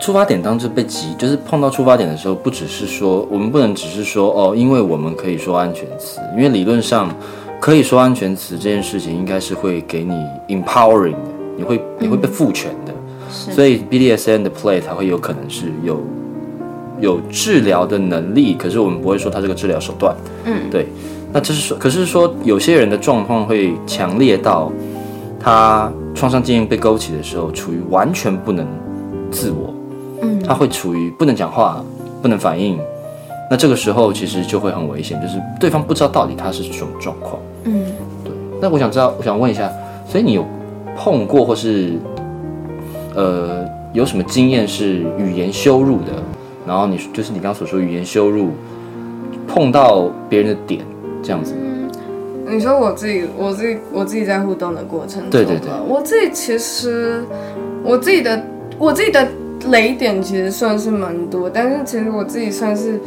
[0.00, 7.14] 出发点，当时被急，就是碰到出发点的时候，不只是说我们不能只是说哦，因为我们可以说安全词，因为理论上
[7.60, 10.14] 可以说安全词这件事情，应该是会给你
[10.48, 11.18] empowering 的，
[11.56, 12.92] 你会你会被赋权的，
[13.30, 16.02] 所以 BDSN 的 play 才会有可能是有。
[17.00, 20.14] 有治疗的能力，可是我们不会说它是个治疗手段。
[20.44, 20.86] 嗯，对。
[21.32, 24.70] 那这是说，可是说有些人的状况会强烈到，
[25.38, 28.66] 他创伤经验被勾起的时候，处于完全不能
[29.30, 29.72] 自我。
[30.22, 31.84] 嗯，他会处于不能讲话、
[32.20, 32.78] 不能反应。
[33.48, 37.40] 那这个时候其实就会很危险，就是对方不知道到底他是什么状况。
[37.64, 37.84] 嗯，
[38.24, 38.32] 对。
[38.60, 39.70] 那我想知道，我想问一下，
[40.08, 40.44] 所以你有
[40.96, 41.92] 碰过或是
[43.14, 46.12] 呃有什么经验是语言羞辱的？
[46.70, 48.50] 然后你就是你刚刚所说语言羞辱，
[49.48, 50.84] 碰到别人的点
[51.20, 51.52] 这样子。
[52.46, 57.24] 你说我自己，我自己，我自己在互动的过程中，对对对，我自己其实
[57.82, 58.40] 我自己的
[58.78, 59.26] 我自己的
[59.70, 63.00] 雷点其实算是蛮多，但是其实我自己算是，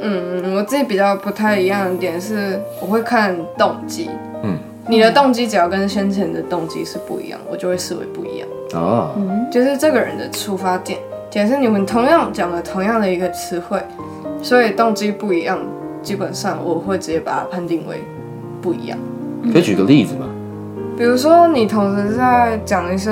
[0.00, 4.08] 嗯，我自己比较不太一样的点是，我会看动机。
[4.42, 4.56] 嗯，
[4.88, 8.48] 你的动机只要跟先前的动机是不一样，我就会视为不一样。
[8.72, 10.98] 哦，嗯，就是这个人的出发点。
[11.34, 13.82] 假设你们同样讲了同样的一个词汇，
[14.40, 15.58] 所以动机不一样，
[16.00, 18.04] 基本上我会直接把它判定为
[18.62, 18.96] 不一样。
[19.52, 20.26] 可以举个例子吗？
[20.96, 23.10] 比如说你同时在讲一些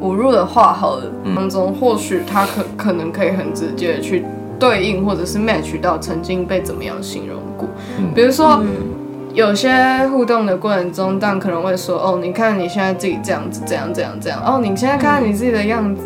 [0.00, 1.02] 侮辱的话，好了，
[1.34, 4.24] 当中或许他可可能可以很直接的去
[4.56, 7.68] 对应或者是 match 到曾经被怎么样形容过。
[8.14, 8.62] 比如说
[9.34, 16.04] 有些互动的过程中，但可能会说哦，你看你现在自己这样子，这样这样这样，哦，你现在看看你自己的样子。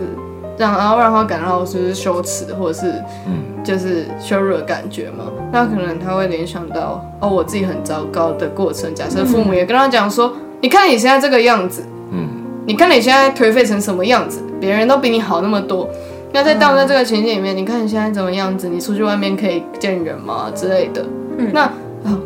[0.57, 2.93] 让然后让他感到就是羞耻或者是
[3.27, 8.95] 嗯就是羞辱的感觉嘛，那可能他会联想到哦我自己很糟糕的过程。
[8.95, 11.83] 假设父母也跟他讲说，你看你现在这个样子，
[12.13, 12.29] 嗯，
[12.67, 15.89] 你看你现在颓废成什么样子，别人都比你好那么多。
[16.33, 18.69] 那在当在这个情景里面，你看你现在怎么样子？
[18.69, 21.05] 你出去外面可以见人吗之类的？
[21.39, 21.71] 嗯，那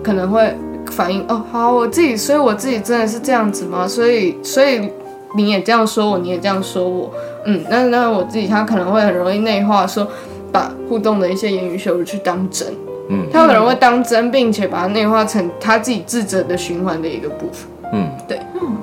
[0.02, 0.56] 可能会
[0.90, 3.86] 反应哦好我自己，所以我自己真的是这样子吗？
[3.86, 4.90] 所以所以
[5.36, 7.12] 你也这样说我，你也这样说我。
[7.44, 10.06] 嗯，那那我自己他可能会很容易内化，说
[10.52, 12.66] 把互动的一些言语羞辱去当真，
[13.08, 18.76] 嗯，他可能会当真，并且把它内化成他自己自责的循环的一个部分，嗯，对，嗯，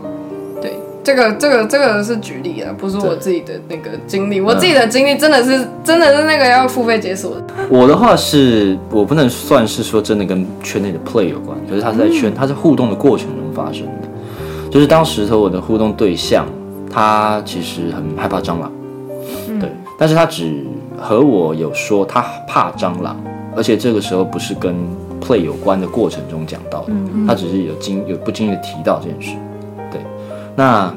[0.61, 0.73] 对，
[1.03, 7.43] 这个这个这个是举例啊，不是我自己的那个经历，我自己的经历真的是真的是那个要付费解锁的。
[7.69, 14.04] 我的话是我不能算是说真的跟圈内的 play 有关，可是他是在圈，他在互动的过程中发生的，
[14.75, 16.45] 就是当时和我的互动对象。
[16.91, 18.71] 他其实很害怕蟑螂，
[19.59, 20.65] 对，但是他只
[20.97, 23.17] 和我有说他怕蟑螂，
[23.53, 24.73] 而且这个时候不是跟
[25.19, 26.93] play 有关的过程中讲到的，
[27.27, 29.35] 他只是有经有不经意的提到这件事，
[29.91, 29.99] 对。
[30.55, 30.93] 那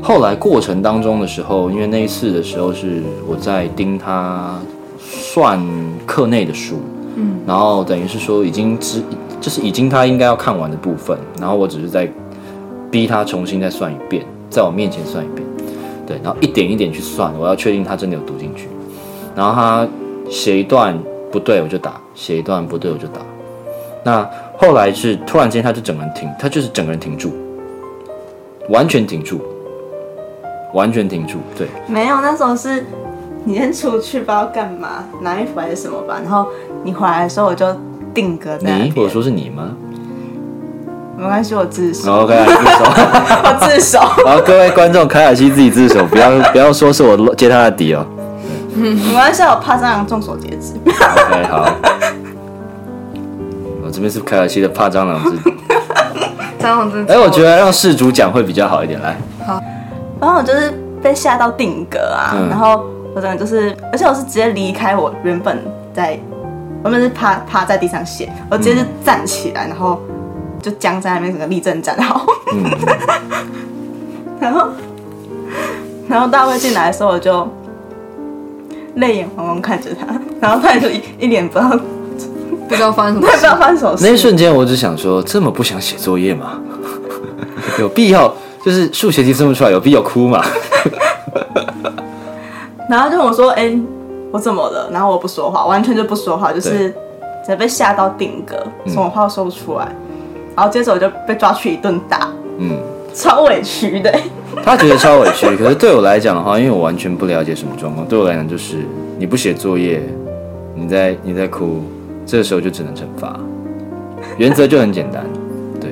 [0.00, 4.58] 后来过程当中的时候，因为那一次的时候是我在盯他
[4.98, 5.62] 算
[6.06, 6.76] 课内的书，
[7.16, 9.02] 嗯，然后等于是说已经知，
[9.38, 12.10] 就是已经他应该要看完的部分，然后我只是在
[12.92, 14.24] 逼他重新再算一遍。
[14.48, 15.42] 在我面前算一遍，
[16.06, 18.68] 对，然后一点一点去算，我要确定他真的有读进去。
[19.34, 19.88] 然后他
[20.30, 20.94] 写一段
[21.30, 23.20] 不对我就打，写一段不对我就打。
[24.04, 24.28] 那
[24.58, 27.32] 后来是突然间他就整个人停，他就是整个人停住，
[28.68, 29.40] 完全停住，
[30.74, 32.84] 完全停住，对，没有，那时候是
[33.42, 36.46] 你先出去不知道干嘛，拿衣服还是什么吧，然后
[36.84, 37.74] 你回来的时候我就
[38.12, 38.90] 定格在那你？
[38.90, 39.74] 边我说是你吗
[41.22, 42.82] 没关系，我自首，？OK，自首。
[43.46, 44.00] 我自首。
[44.26, 48.04] 然后各位观众，凯尔西自己自首，不要不要说是我揭他的底哦。
[48.74, 50.74] 嗯没关系，我怕蟑螂众所皆知。
[50.84, 51.68] OK，好。
[53.84, 55.54] 我这边是凯尔西的怕蟑螂之底。
[56.58, 57.04] 这样子。
[57.06, 59.00] 哎，我觉得让事主讲会比较好一点。
[59.00, 59.16] 来，
[59.46, 59.62] 好
[60.20, 65.56] 然后我就是被吓到定格啊，嗯然后我真的就是，而且我是直接离开我原本
[65.94, 66.18] 在，
[66.82, 70.00] 原本是趴趴在地上写，我直接就站起来，然后
[70.62, 72.24] 就僵在那边，整个立正站好。
[72.52, 72.64] 嗯，
[74.40, 74.68] 然后，
[76.08, 77.46] 然后大卫进来的时候，我就
[78.94, 80.06] 泪眼汪汪看着他，
[80.40, 81.78] 然后他也就一一脸不知道
[82.68, 84.16] 不知道发生什么不知道发生什么那一。
[84.16, 86.60] 瞬间我只想说，这么不想写作业吗？
[87.78, 88.32] 有必要？
[88.64, 90.40] 就是数学题生不出来，有必要哭吗？
[92.88, 93.76] 然后就问我说：“哎、
[94.30, 99.88] 我怎么了？”然后我不说话，完全就不说话，就是直接被吓到定格，什么话都说不出来。
[100.56, 102.76] 然后接着我就被抓去一顿打，嗯，
[103.14, 104.12] 超委屈的。
[104.62, 108.76] 他觉得超委屈，可是对我来讲的话，因为我完全不了解什么状况，对我来讲就是
[109.18, 110.02] 你不写作业，
[110.74, 111.82] 你在你在哭，
[112.26, 113.40] 这个时候就只能惩罚，
[114.36, 115.24] 原则就很简单，
[115.80, 115.90] 对。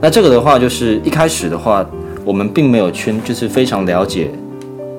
[0.00, 1.84] 那这个的话，就是一开始的话，
[2.24, 4.30] 我们并没有圈，就是非常了解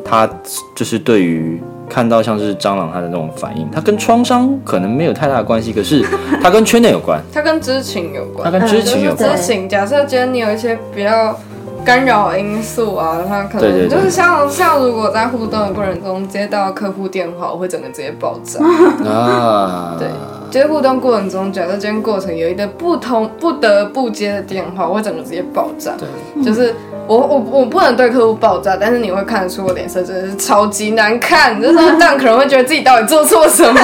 [0.05, 0.29] 他，
[0.75, 1.59] 就是对于
[1.89, 6.05] 看到像是蟑螂它的那种反应，它跟创伤可能没有太大的关系，可是
[6.41, 9.47] 它跟圈内有关，它跟知情有关，它跟知情有关就是知。
[9.53, 9.67] 情。
[9.67, 11.35] 假设今天你有一些比较
[11.83, 18.59] 干扰因素啊，它可能就是像像如果在互动的过程中接到客户电话，我会整个直接爆炸。
[19.09, 20.07] 啊，对，
[20.51, 25.93] 接互动过程中，假设今天过程有一个不同不得不接的电话，我会整个直接爆炸。
[25.97, 26.75] 对，就是
[27.09, 33.81] 我我我不能对客户爆炸，但是你会看得出我脸色真的是超级难看，就是这样可能会觉得自己到底做错什么。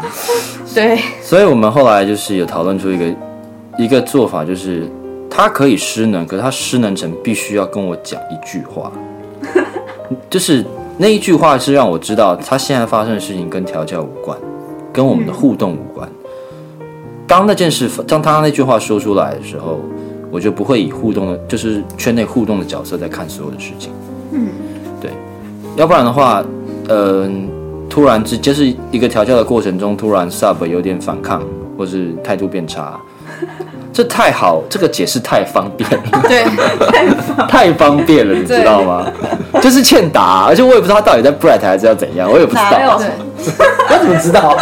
[0.74, 3.06] 对，所以我们后来就是有讨论出一个
[3.78, 4.86] 一个做法，就是
[5.30, 8.92] 他可以失能，可是他失能成必须要跟我讲一句话，
[10.28, 10.62] 就是
[10.98, 14.36] 那一句话是让我知道他现在发生的事情跟调教无关，
[14.92, 16.06] 跟我们的互动无关。
[17.26, 19.80] 当那件事，当他那句话说出来的时候，
[20.30, 23.90] 我就不会以互动的，就是圈内互动的角色在看所有的事情。
[24.32, 24.48] 嗯，
[25.00, 25.10] 对，
[25.76, 26.44] 要不然的话，
[26.88, 27.48] 嗯、
[27.88, 31.42] 突然之就是一个调教的过程中，突然 sub 有点反抗，
[31.76, 33.00] 或是态度变差，
[33.98, 36.44] 这太好，这个解释太方便了，对，
[37.50, 39.04] 太方便了，你知道吗？
[39.60, 43.08] 就是欠打，而且我也不知道他到底在 bright 还是要怎样，我也不知道，对。
[43.90, 44.56] 我怎么知道？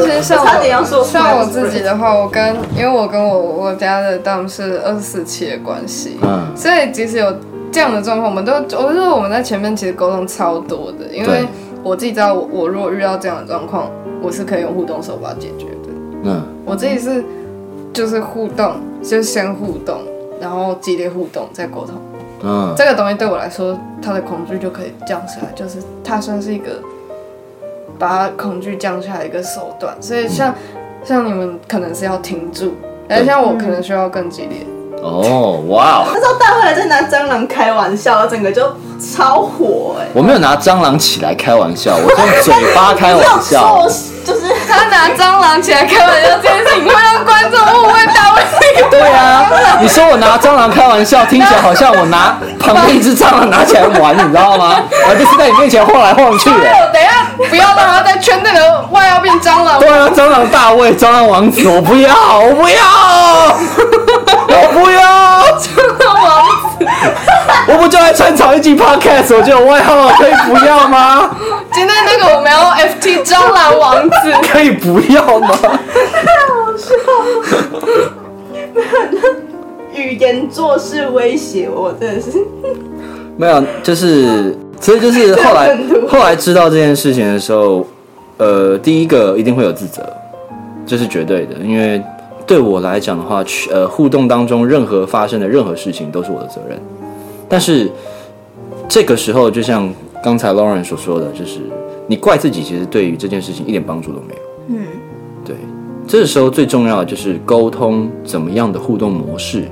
[0.00, 7.30] 其实像我像我自己的话，我跟因为我跟我我家的 dom 是二十四期的关系，嗯所以即使有
[7.70, 11.44] 这样的状况，我们都我觉得我们在前面其实沟通超多的，因为
[11.82, 13.90] 我自己知道我我如果遇到这样的状况，
[14.22, 15.90] 我是可以用互动手法解决的。
[16.24, 17.22] 嗯，我自己是
[17.92, 19.98] 就是互动，就先互动，
[20.40, 21.94] 然后激烈互动再沟通。
[22.42, 26.80] 嗯，这个东西对我来说，它的恐惧就可以降下来，就是它算是一个
[27.98, 29.96] 把恐惧降下来一个手段。
[30.00, 30.54] 所以像、
[31.04, 32.74] 像你们可能是要停住，
[33.08, 34.64] 而像我可能需要更激烈。
[35.02, 38.62] 哦，哇哦，那时候带回来在拿蟑螂开玩笑，整个就
[39.00, 43.78] 超火哎、我没有拿蟑螂起来开玩笑，我是用嘴巴开玩笑。
[43.86, 43.88] 做
[44.24, 49.46] 就是他拿蟑螂起来开玩笑，这件事情会让观众误会大卫是一个对啊，
[49.80, 54.76] 你说我拿蟑螂开玩笑，听起来好像我拿旁边一只蟑螂拿起来玩，你知道吗？
[55.08, 56.56] 而就是在你面前晃来晃去的。
[56.92, 59.78] 等一下不要让他在圈内的外要变蟑螂。
[59.78, 62.78] 对啊，蟑螂大卫，蟑螂王子，我不要，我不要，
[64.48, 65.00] 我不要，
[65.56, 66.46] 蟑螂王
[66.78, 66.86] 子，
[67.68, 71.30] 我不就来穿草一集 podcast，我就有外号了，可以不要吗？
[71.78, 74.16] 今天那个我们要 FT 蟑螂王子。
[74.50, 75.48] 可以不要吗？
[75.60, 75.68] 太
[76.48, 78.10] 好笑了
[79.94, 82.44] 语言做事威胁我，真的是
[83.36, 87.86] 没有，就是，所以就是后来 后来知道这件事情的时候，
[88.38, 90.02] 呃，第一个一定会有自责，
[90.84, 92.02] 这是绝对的，因为
[92.44, 96.76] 对我来讲的话，去呃，互动当中任何发生的任何事情都是我的责任。
[97.48, 97.88] 但是
[98.88, 99.88] 这个时候，就像
[100.22, 101.60] 刚才 Lauren 所说的，就是
[102.06, 104.40] 你怪自己，其实对于这件事情一点帮助都没有。
[104.68, 104.86] 嗯，
[105.44, 105.56] 对，
[106.06, 109.64] 这时候最重要的就是沟通怎么样的互动模式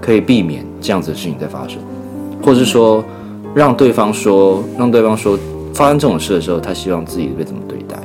[0.00, 1.78] 可以避免这样子的事情在发生，
[2.42, 3.04] 或者是说
[3.54, 5.38] 让对方说，让对方说
[5.74, 7.96] 发生这种事的时候，他希望自己被怎么对待。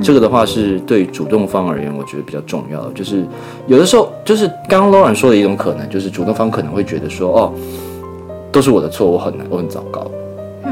[0.00, 3.26] 这个的话是对主动方而言，我觉得比较重要的，就是
[3.66, 7.52] 有的时候就是刚刚 Lauren 说的一种可能，就是主动方可能会觉得说，哦，
[8.52, 10.08] 都是我的错，我很难，我很糟糕，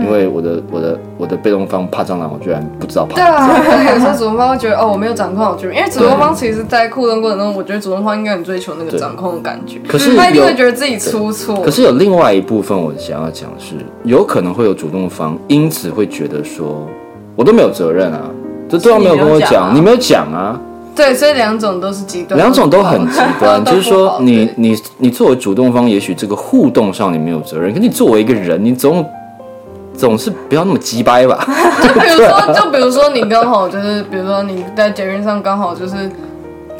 [0.02, 3.14] 因为我的我的我的被动方怕蟑螂，我居然不知道怕。
[3.14, 11.60] 对啊，可能 有时候主动方会觉得哦，我没有掌控好局面，因为主动方其实，在互动过程中，我觉得主动方应该很追求那个掌控的感觉，可是他一定会觉得自己出错。
[11.62, 13.74] 可是有另外一部分我想要讲的是，
[14.04, 16.86] 有可能会有主动方，因此会觉得说，
[17.36, 18.20] 我都没有责任啊，
[18.68, 20.60] 这对方没有跟我讲，你没有讲啊，
[20.94, 24.54] 对，所以两种都是极端，两种都很极端， 就是说你对。
[24.56, 29.04] 你你作为主动方，也许这个互动上你没有责任，可你作为一个人，你总
[29.98, 31.44] 总是不要那么鸡掰吧？
[31.82, 36.08] 就比如说，就比如说你刚好就是，比如说你在捷运上刚好就是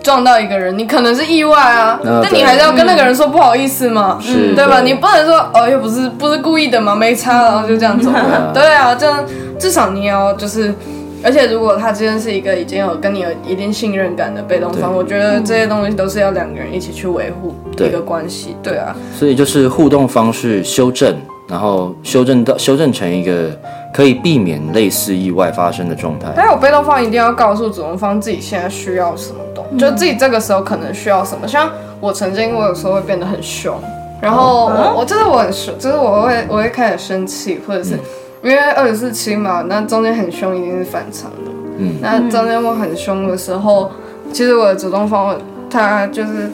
[0.03, 4.81] 撞到一个人，你可能是意外啊，啊但你还是要跟那个人说不好意思嘛，嗯对吧？
[4.81, 8.11] 对你不能说哦，又不是不是故意的嘛，没差，然后就这样走。
[8.11, 9.23] 啊 对啊，这样
[9.59, 10.73] 至少你也要就是。
[11.21, 18.55] 而且，如果他之间是一个已经有跟你有一定信任感的被动方，我觉得这些东西都是要两个人一起去维护一个关系。
[18.63, 21.13] 对啊，所以就是互动方式修正，
[21.49, 23.51] 然后修正到修正成一个
[23.93, 26.29] 可以避免类似意外发生的状态。
[26.37, 31.49] 还有被动方一定要告诉主动方自己现在需要什么东就自己这个时候可能需要什么。
[31.49, 31.71] 像
[32.01, 33.75] 我曾经，我有时候会变得很凶，
[34.21, 37.99] 然后我我就是我很凶，就是我会我会开始生气，或者是、
[38.43, 41.51] 因为二十四七嘛，那中间很凶一定是反常的。
[41.79, 43.91] 嗯那中间我很凶的时候，
[44.33, 45.37] 其实我的主动方
[45.71, 46.51] 他就是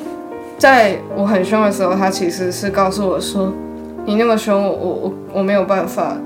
[0.57, 3.53] 在我很凶的时候，他其实是告诉我说
[4.05, 6.17] ：“你那么凶，我我我我没有办法。”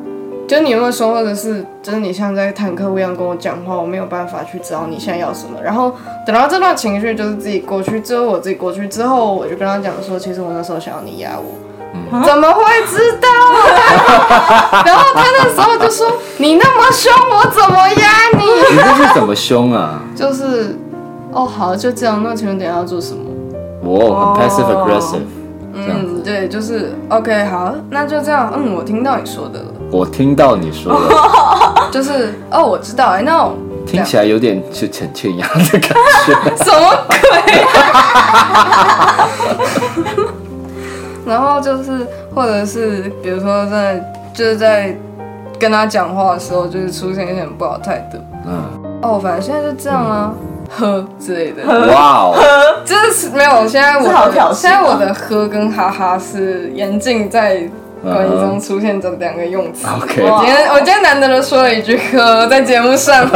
[0.48, 5.60] 就你那么凶，或者是就是你像在坦克一样跟我讲话，我没有办法去知道你现在要什么。
[5.62, 5.92] 然后
[6.26, 11.44] 等到这段情绪就是自己过去之后，我自己过去之后，我就跟他讲说，其实我那时候想要你压我。
[12.24, 13.28] 怎么会知道？
[14.86, 18.08] 然后他那时候就说：“你那么凶，我怎么压
[18.38, 20.00] 你？”你这是怎么凶啊？
[20.16, 20.74] 就是，
[21.32, 22.22] 哦，好，就这样。
[22.24, 23.20] 那请问等下要做什么？
[23.82, 25.26] 我很 passive aggressive，
[25.72, 28.52] 嗯，对，就是 OK，好，那就这样。
[28.56, 31.14] 嗯，我听到你说的了，我听到你说的，
[31.92, 33.54] 就是哦，我知道，哎，那我
[33.86, 35.90] 听起来有点就很欠牙的感
[36.26, 36.34] 觉。
[36.64, 37.18] 什么鬼、
[41.26, 44.02] 然后就是，或者是比如说在
[44.34, 44.96] 就是在
[45.58, 48.18] 跟他讲话的时候，就是出现一些很不好的态度。
[48.46, 48.62] 嗯，
[49.02, 50.32] 哦，反正现在就这样啊，
[50.68, 51.62] 呵之类的。
[51.88, 52.34] 哇哦，
[52.84, 57.68] 就是没有，现在我这好挑的现在我的呵跟哈哈是严禁在
[58.02, 59.86] 关系中出现这两个用词。
[59.86, 63.26] OK 我今天我今天难得的说了一句呵在节目上，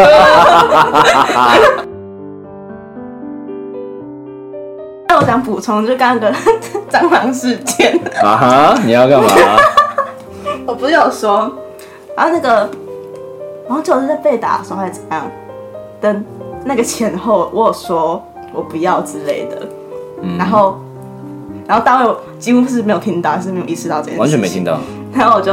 [5.09, 6.33] 那我想补充，就刚刚的
[6.91, 9.29] 蟑螂事件，啊哈，你要干嘛？
[10.65, 11.51] 我不是有说，
[12.17, 12.71] 然后那个，
[13.69, 15.29] 然后就是在被打的时候还是怎样，
[16.01, 16.15] 的
[16.65, 19.69] 那个前后，我有说我不要之类的，
[20.23, 20.79] 嗯然后，
[21.67, 24.63] 然后当时我几乎是没有听到，是没有意识到这件事，完全没听。
[24.63, 24.79] 到。
[25.13, 25.53] 然后我就，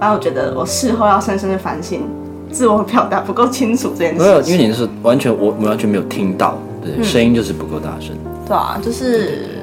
[0.00, 2.02] 然后我觉得我事后要深深的反省，
[2.50, 8.16] 自我表达不够清楚这件事没有，因为你是完全我我完全没有听到，对，声音就是不够大声。
[8.46, 9.62] 对啊，就是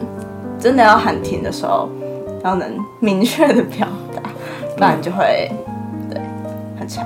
[0.60, 1.90] 真的要喊停的时候，
[2.44, 2.68] 要能
[3.00, 4.22] 明确的表达，
[4.76, 5.52] 不然就会
[6.10, 6.20] 对
[6.80, 7.06] 很强。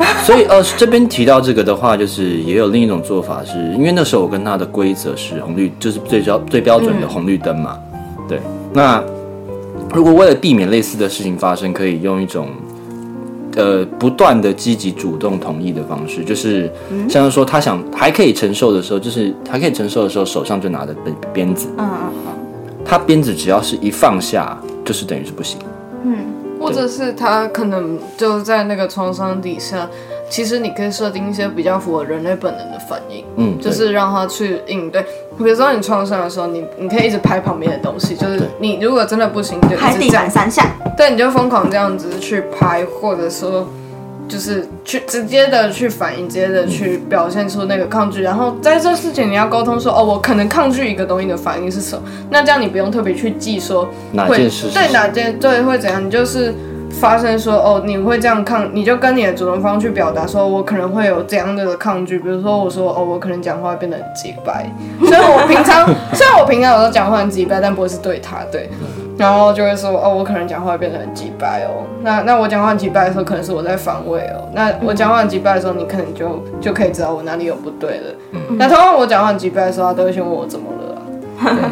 [0.24, 7.78] 所以呃，这边提到这个的话，就是也有另一种做法是，因为那时候我跟他的规则是红绿，就是最标最标准的红绿灯嘛。
[8.28, 8.40] 对，
[8.72, 9.02] 那
[9.92, 12.48] 如果为了避免类似的事情发生，可以用一种
[13.56, 16.70] 呃不断的积极主动同意的方式，就是
[17.08, 22.32] 像是说他想还可以承受的时候，就是还可以承受的时候，手上就拿着鞭鞭子，嗯嗯嗯。
[22.84, 25.58] 他鞭子只要是一放下，就是等于是不行。
[26.60, 29.88] 或者是他可能就在那个创伤底下，
[30.28, 35.02] 其实你可以设定一些比较符合人类本能的反应，嗯，就是让他去应对。
[35.38, 43.66] 比如说你创伤的时候，你你可以一直拍旁边的东西，就是你如果真的不行，你就拍地板三下，对，你就疯狂这样子去拍，或者说
[44.30, 48.22] 就是去直接的去反应，直接的去表现出那个抗拒。
[48.22, 52.02] 然后在这事情你要沟通说，哦，我可能抗拒一个东西的反应是什么。
[52.30, 54.48] 那这样你不用特别去记说哪对
[54.92, 56.54] 哪件对会怎样，你就是。
[56.92, 64.68] 发生说哦，你会这样抗，你就跟你的主动方去表达说，我可能会有怎样的抗拒，比如说我说哦，我可能讲话变得很直白，
[64.98, 68.68] 虽然我平常 虽然我平常有时候讲话很直白，但不会是对他对，
[69.20, 71.84] 然后就会说哦，我可能讲话会变得很急掰哦。
[72.00, 74.48] 那那我讲话很急掰的时候，可能是我在防卫哦。
[74.54, 78.14] 那我讲话很急掰的时候，你可能就就可以知道我哪里有不对了。
[78.56, 81.02] 那通常我讲话很急掰的时候，他都会先问我怎么了
[81.50, 81.70] 啊、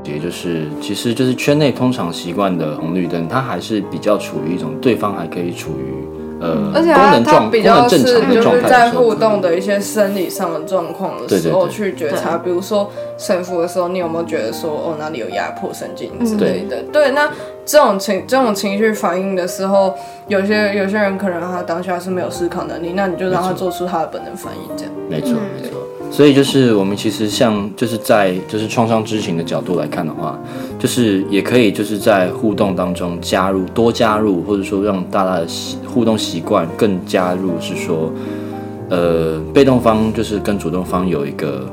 [0.02, 6.08] 也就是，其实就是圈内通常习惯的红绿灯，它还是比较处于一种对方还可以处于
[6.40, 16.82] 呃而且功它它能状比较是就是在互，动的一些生理上的状况的时候去觉察，比如说胜负的时候，你有没有觉得说哦哪里有压迫神经之类的？
[16.92, 17.30] 对，那
[17.64, 19.94] 这种情这种情绪反应的时候，
[20.28, 24.92] 有些有些人可能他当下是没有思考能力，那你就让他做出他的本能反应，这样。
[25.08, 25.78] 没错没错。
[26.10, 30.38] 所以就是我们其实像就是在就是创伤知情的角度来看的话，
[30.78, 38.12] 就是也可以就是在互动当中加入多加入，或者说让大家的习互动习惯更加入是说，
[38.88, 41.64] 呃，被动方就是跟主动方有一个。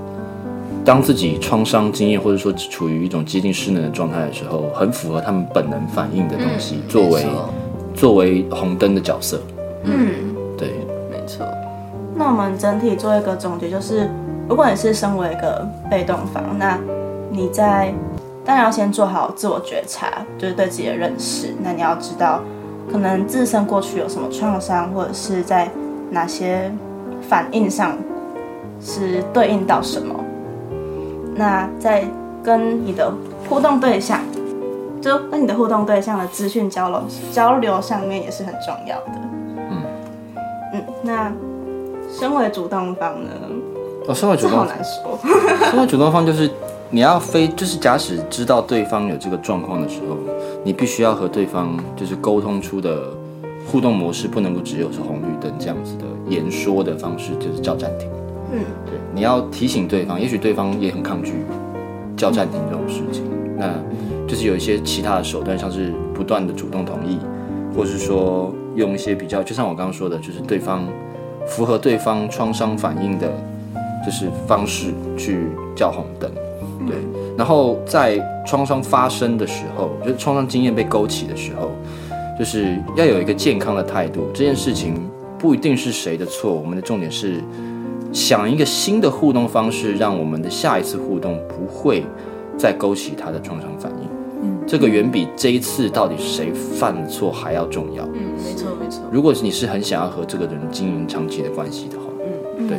[0.83, 7.25] 当自己创伤经验或者说处于一种接近失能的状态的时候，很符合他们本能反应的东西，作为
[7.95, 9.41] 作为红灯的角色。
[9.83, 10.13] 嗯，
[10.55, 10.67] 对，
[11.09, 11.43] 没错，
[12.15, 14.07] 那我们整体做一个总结，就是
[14.47, 16.77] 如果你是身为一个被动方，那
[17.31, 17.93] 你在
[18.45, 21.55] 当然要先做好自我觉察，就是对自己的认识。
[21.63, 22.41] 那你要知道，
[22.91, 25.67] 可能自身过去有什么创伤，或者是在
[26.11, 26.71] 哪些
[27.27, 27.97] 反应上
[28.79, 30.13] 是对应到什么。
[31.35, 32.05] 那在
[32.43, 33.11] 跟你的
[33.49, 34.21] 互动对象，
[35.01, 39.11] 就跟你的互动对象的资讯交流交流上面也是很重要的。
[39.57, 39.81] 嗯
[40.73, 41.31] 嗯，那
[42.07, 43.29] 身为主动方呢，
[44.07, 45.19] 哦，身为主动这好难说。
[45.71, 46.49] 身为主动方就是
[46.89, 50.17] 你要非就是假使知道对方有这个状况的时候，
[50.63, 53.09] 你必须要和对方就是沟通出的
[53.67, 58.07] 互动模式不能够只有是红绿灯这样子的言说的方式，就是叫暂停。
[58.53, 61.43] 嗯，对，你要提醒对方，也许对方也很抗拒
[62.15, 63.23] 叫暂停这种事情，
[63.57, 63.73] 那
[64.27, 67.17] 就是有一些其他的手段，像是不断的主动同意，
[67.75, 70.87] 或是说用一些比较，就像我刚刚说的，就是对方
[71.47, 73.27] 符合对方创伤反应的，
[74.05, 76.31] 就是方式去叫红灯，
[76.87, 76.95] 对。
[77.35, 81.71] 然后在创伤发生的时候，就是创伤经验被勾起的时候，
[82.39, 84.29] 就是要有一个健康的态度。
[84.33, 87.43] 这件事情不一定是谁的错，我们的重点是
[88.13, 92.05] 想一个新的互动方式，让我们的下一次互动不会
[92.57, 94.07] 再勾起他的创伤反应。
[94.43, 98.05] 嗯，这个远比这一次到底谁犯了错还要重要。
[98.13, 99.03] 嗯，没错没错。
[99.11, 102.05] 如果你是很想要和这个人经营长期的关系的话，
[102.57, 102.77] 嗯对。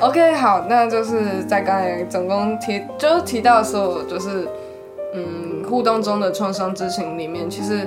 [0.00, 4.46] OK，好，那就是在刚才总共提，就是提到说，就是
[5.12, 7.86] 嗯，互动中的创伤之情里面，其实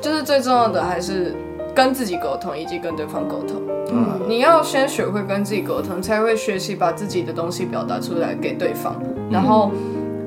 [0.00, 1.32] 就是最重要的还是
[1.72, 3.62] 跟自己沟通，以及跟对方沟通。
[3.92, 9.70] 嗯，你要先学会跟自己沟通，才会学习把自己的东西表达出来给对方，然后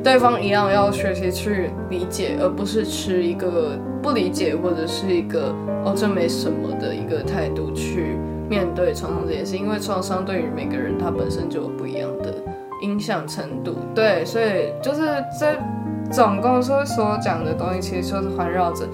[0.02, 5.54] 对方一样要学习去理解，而不是持一个不理解或者是一个
[5.84, 8.18] 哦这没什么的一个态度去
[8.52, 12.36] 面对创伤这件事，因为创伤对于每个人他本身就有不一样的
[12.82, 15.56] 影响程度，对，所以就是这
[16.12, 18.86] 总共说所讲的东西，其实就是环绕着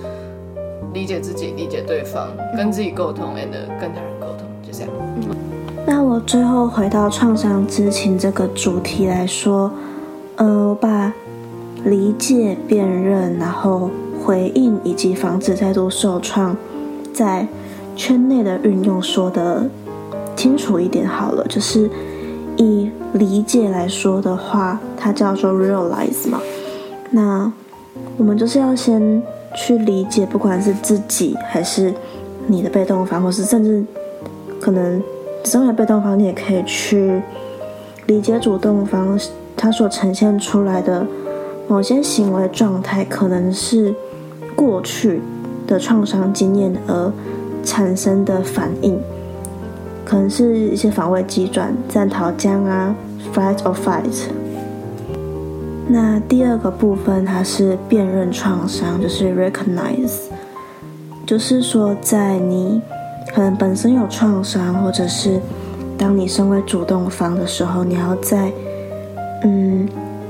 [0.93, 3.49] 理解自己、理解对方、跟自己沟通，and
[3.81, 4.91] 跟他人沟通，就这样。
[5.87, 9.71] 那我最后回到创伤知情这个主题来说，
[10.35, 11.11] 呃，我把
[11.83, 13.89] 理解、辨认，然后
[14.23, 16.55] 回应以及防止再度受创，
[17.11, 17.47] 在
[17.97, 19.69] 圈内的运用说的
[20.35, 21.45] 清楚一点好了。
[21.49, 21.89] 就是
[22.55, 26.39] 以理解来说的话，它叫做 realize 嘛。
[27.11, 27.51] 那
[28.17, 29.21] 我们就是要先
[29.55, 31.93] 去理解，不管是自己还是
[32.45, 33.83] 你的被动方，或是甚至
[34.61, 35.01] 可能
[35.43, 37.21] 身为被动方，你也可以去
[38.05, 39.19] 理解主动方
[39.55, 41.05] 他所呈现出来的
[41.67, 43.93] 某些行为状态，可能是
[44.55, 45.21] 过去
[45.65, 47.11] 的创伤经验而
[47.63, 48.99] 产生的反应，
[50.05, 52.95] 可能是一些防卫机转、战逃僵啊、
[53.33, 54.27] fight or fight。
[55.87, 60.13] 那第二个部分，它是辨认创伤，就是 recognize，
[61.25, 62.81] 就是说在你
[63.33, 65.39] 可能本身有创伤，或者是
[65.97, 68.51] 当你身为主动方的时候，你要在
[69.43, 69.87] 嗯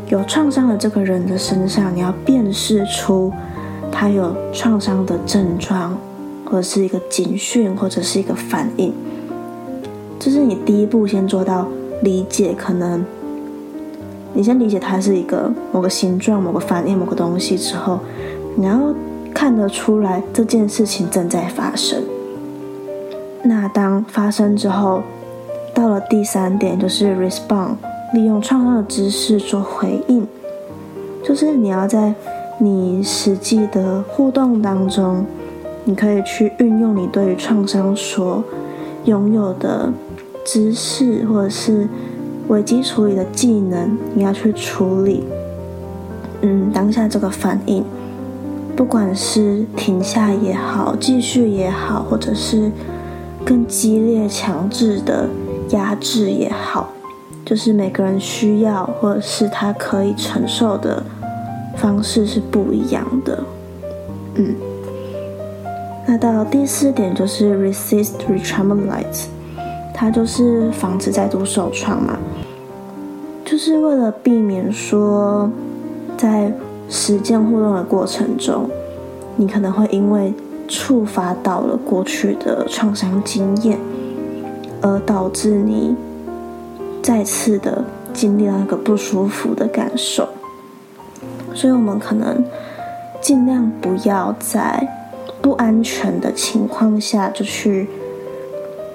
[0.08, 3.34] 有创伤的这个人的身上，你要辨识出
[3.92, 5.98] 他有创伤的症状，
[6.50, 8.94] 或者是一个警讯，或者是一个反应。
[10.18, 11.68] 这是你第一步先做到
[12.02, 13.04] 理解，可能
[14.34, 18.00] 你先理解它是一个某个形状、某个反应、某个东西之后，
[18.56, 18.80] 你要
[19.34, 22.02] 看得出来这件事情正在发生。
[23.44, 25.04] 那当发生之后，
[25.74, 27.76] 到了第三点就是 respond，
[28.14, 30.26] 利用创伤的知识做回应，
[31.24, 32.14] 就是你要在
[32.58, 35.24] 你实际的互动当中，
[35.88, 38.44] 你可以去运用你对于创伤所
[39.06, 39.90] 拥有的
[40.44, 41.88] 知识或者是
[42.50, 45.24] 危机处理的技能，你要去处理，
[46.42, 47.86] 嗯，当下这个反应。
[48.76, 52.70] 不管是停下也好，继续也好，或者是
[53.46, 55.30] 更激烈、强制的
[55.70, 56.90] 压制也好，
[57.46, 61.02] 就是每个人需要或者是他可以承受的
[61.78, 63.44] 方式是不一样的。
[64.36, 64.54] 嗯，
[66.08, 69.26] 那到第四点就是 resist retraumatize，
[69.94, 72.18] 它就是防止再度受创嘛，
[73.46, 75.52] 就是为了避免说
[76.18, 76.52] 在。
[76.90, 78.70] 实践互动的过程中，
[79.36, 80.34] 你可能会因为
[80.70, 83.78] 触发到了过去的创伤经验，
[84.82, 85.94] 而导致你
[87.04, 87.84] 再次的
[88.14, 90.30] 经历了一个不舒服的感受。
[91.54, 92.42] 所以，我们可能
[93.20, 94.88] 尽量不要在
[95.48, 97.88] 不安全的情况下就去，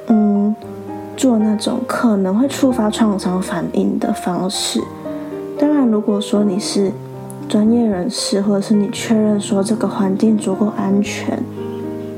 [0.08, 0.54] 嗯，
[1.16, 4.78] 做那种可能会触发创伤反应的方式。
[5.58, 6.92] 当然，如果说你是
[7.48, 11.42] 专业人士，或者是你确认说这个环境足够安全，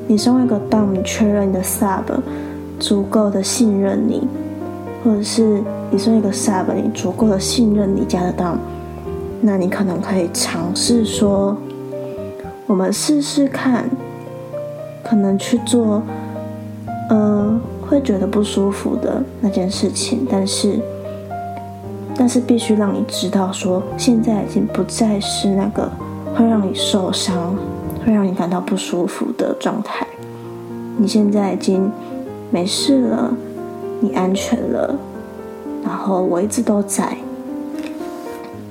[0.09, 2.03] 你身为一个 dom，你确认你的 sub
[2.81, 4.27] 足够的信任你，
[5.05, 5.63] 或者是
[5.93, 8.57] 你身为一个 sub，你足够的信任你家的 dom，
[9.41, 11.57] 那你可能可以尝试说，
[12.67, 13.89] 我们试试看，
[15.05, 16.03] 可能去做，
[17.11, 20.79] 呃，会觉得不舒服的那件事情，但是。
[22.17, 25.91] 但是必须让你知道，说现在已经不再是那个
[26.33, 27.57] 会让你受伤、
[28.07, 30.07] 会让你感到不舒服的状态。
[30.97, 31.91] 你现在已经
[32.53, 33.35] 没事了，
[33.99, 34.95] 你安全了，
[35.83, 37.17] 然后我一直都在。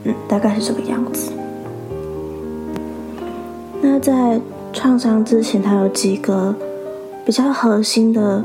[0.06, 1.34] 嗯，大概是这个样子。
[3.82, 4.40] 那在
[4.74, 6.54] 创伤之前，它有几个
[7.24, 8.44] 比较核心的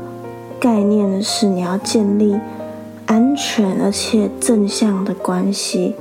[0.59, 2.37] 概念是你要建立。
[3.05, 5.95] 安全而且正向的关系，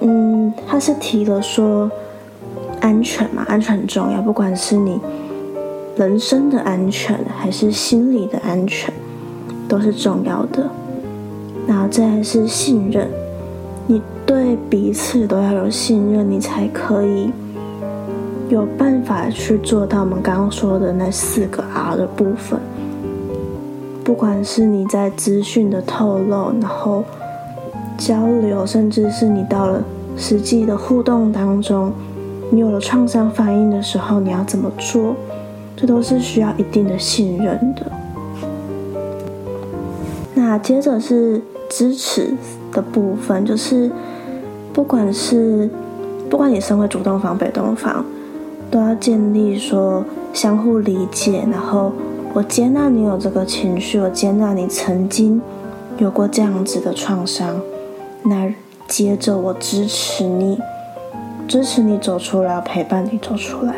[0.00, 1.88] 嗯，他是提了说
[2.80, 5.00] 安全嘛，安全很重要，不管是你
[5.94, 8.92] 人生的安全还是心理的安全，
[9.68, 10.68] 都是重要的。
[11.68, 13.08] 然后再是信任，
[13.86, 17.30] 你对彼此都要有信任，你才可以
[18.52, 22.60] 有办法去做到我们刚刚说的那四个 R 的部分。
[24.04, 27.02] 不管是你在资讯的透露，然后
[27.96, 29.82] 交流，甚至是你到了
[30.18, 31.92] 实际的互动当中，
[32.50, 35.14] 你有了创伤反应的时候，你要怎么做？
[35.74, 37.90] 这都是需要一定的信任的。
[40.34, 41.40] 那接着是
[41.70, 42.34] 支持
[42.70, 43.90] 的部分，就是
[44.74, 45.70] 不管是
[46.28, 48.04] 不管你身为主动方、被动方，
[48.72, 51.92] 都要建立说相互理解，然后。
[52.34, 55.38] 我接纳你有这个情绪，我接纳你曾经
[55.98, 57.60] 有过这样子的创伤。
[58.22, 58.50] 那
[58.88, 60.58] 接着我支持你，
[61.46, 63.74] 支持你走出来，陪伴你走出来。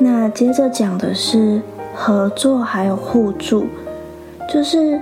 [0.00, 1.62] 那接着讲的是
[1.94, 3.66] 合作还有互助，
[4.52, 5.00] 就是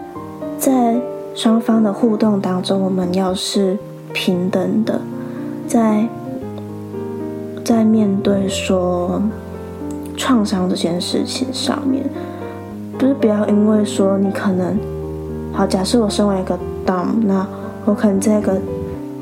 [0.58, 1.00] 在
[1.34, 3.78] 双方的互动当中，我们要是
[4.12, 5.00] 平等的，
[5.66, 6.06] 在
[7.64, 9.22] 在面对说。
[10.14, 12.04] 创伤这件事情上面，
[12.96, 14.78] 不是不要因为说你可能
[15.52, 16.56] 好，假设我身为一个
[16.86, 17.44] dom，那
[17.86, 18.60] 我可能在一个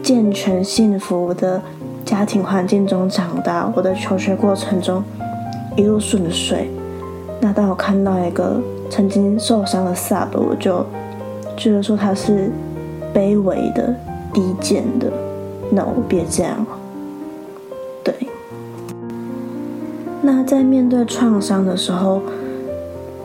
[0.03, 1.63] 健全幸福的
[2.05, 5.03] 家庭环境中长大，我的求学过程中
[5.77, 6.69] 一路顺遂。
[7.41, 8.61] 那当我看到一个
[8.91, 10.85] 曾经受伤的 sub，我就
[11.57, 12.51] 觉得说他是
[13.15, 13.95] 卑微的、
[14.35, 15.11] 低贱的。
[15.71, 16.67] No，别这样。
[20.23, 22.21] 那在面对创伤的时候，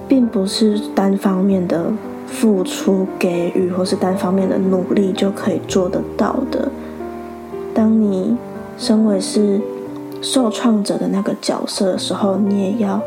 [0.07, 1.91] 并不是单方面的
[2.27, 6.69] 付出、给予，或是单方面的努力就可以做得到的。
[7.73, 8.37] 当你
[8.77, 9.59] 身为是
[10.21, 13.01] 受创者的那个角色的时候，你也要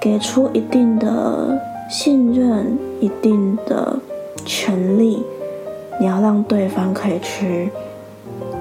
[0.00, 3.98] 给出一定的信任、一定的
[4.44, 5.24] 权利。
[5.98, 7.70] 你要让对方可以去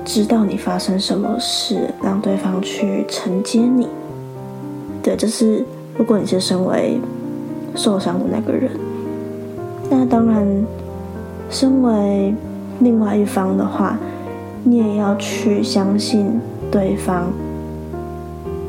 [0.04, 3.88] 知道你发生什么事，让对方去承接你。
[5.02, 5.64] 对，就是
[5.98, 7.00] 如果你是身为
[7.74, 8.70] 受伤的那个人，
[9.90, 10.46] 那当然，
[11.50, 12.34] 身为
[12.80, 13.98] 另外一方的话，
[14.64, 17.32] 你也要去相信对方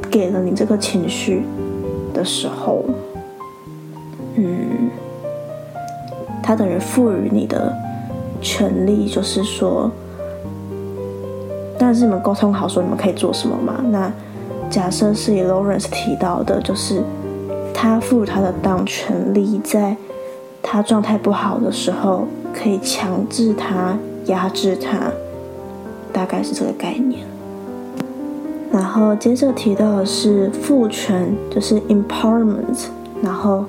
[0.09, 1.43] 给了你这个情绪
[2.15, 2.85] 的时候，
[4.37, 4.89] 嗯，
[6.43, 7.75] 他等于赋予你的
[8.41, 9.91] 权利，就是说，
[11.77, 13.85] 但是你们沟通好，说你们可以做什么嘛？
[13.91, 14.11] 那。
[14.71, 17.03] 假设是以 Lawrence 提到的，就是
[17.75, 19.97] 他赋予他的当权利，在
[20.63, 25.11] 他状态不好的时候，可以强制他、压制他，
[26.13, 27.27] 大概是这个概念。
[28.73, 32.87] 然后接着提到的是赋权，就是 empowerment，
[33.21, 33.65] 然后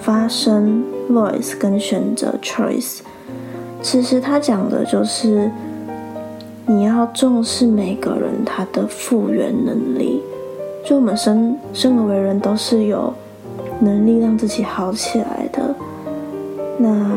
[0.00, 3.00] 发声 voice 跟选择 choice。
[3.82, 5.50] 其实他讲的就是
[6.66, 10.22] 你要重视每个人他的复原能力。
[10.90, 13.14] 就我们生生而为人都是有
[13.78, 15.72] 能力让自己好起来的。
[16.78, 17.16] 那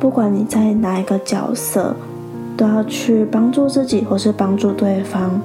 [0.00, 1.94] 不管你在哪一个角色，
[2.56, 5.40] 都要去帮助自己或是帮助对方。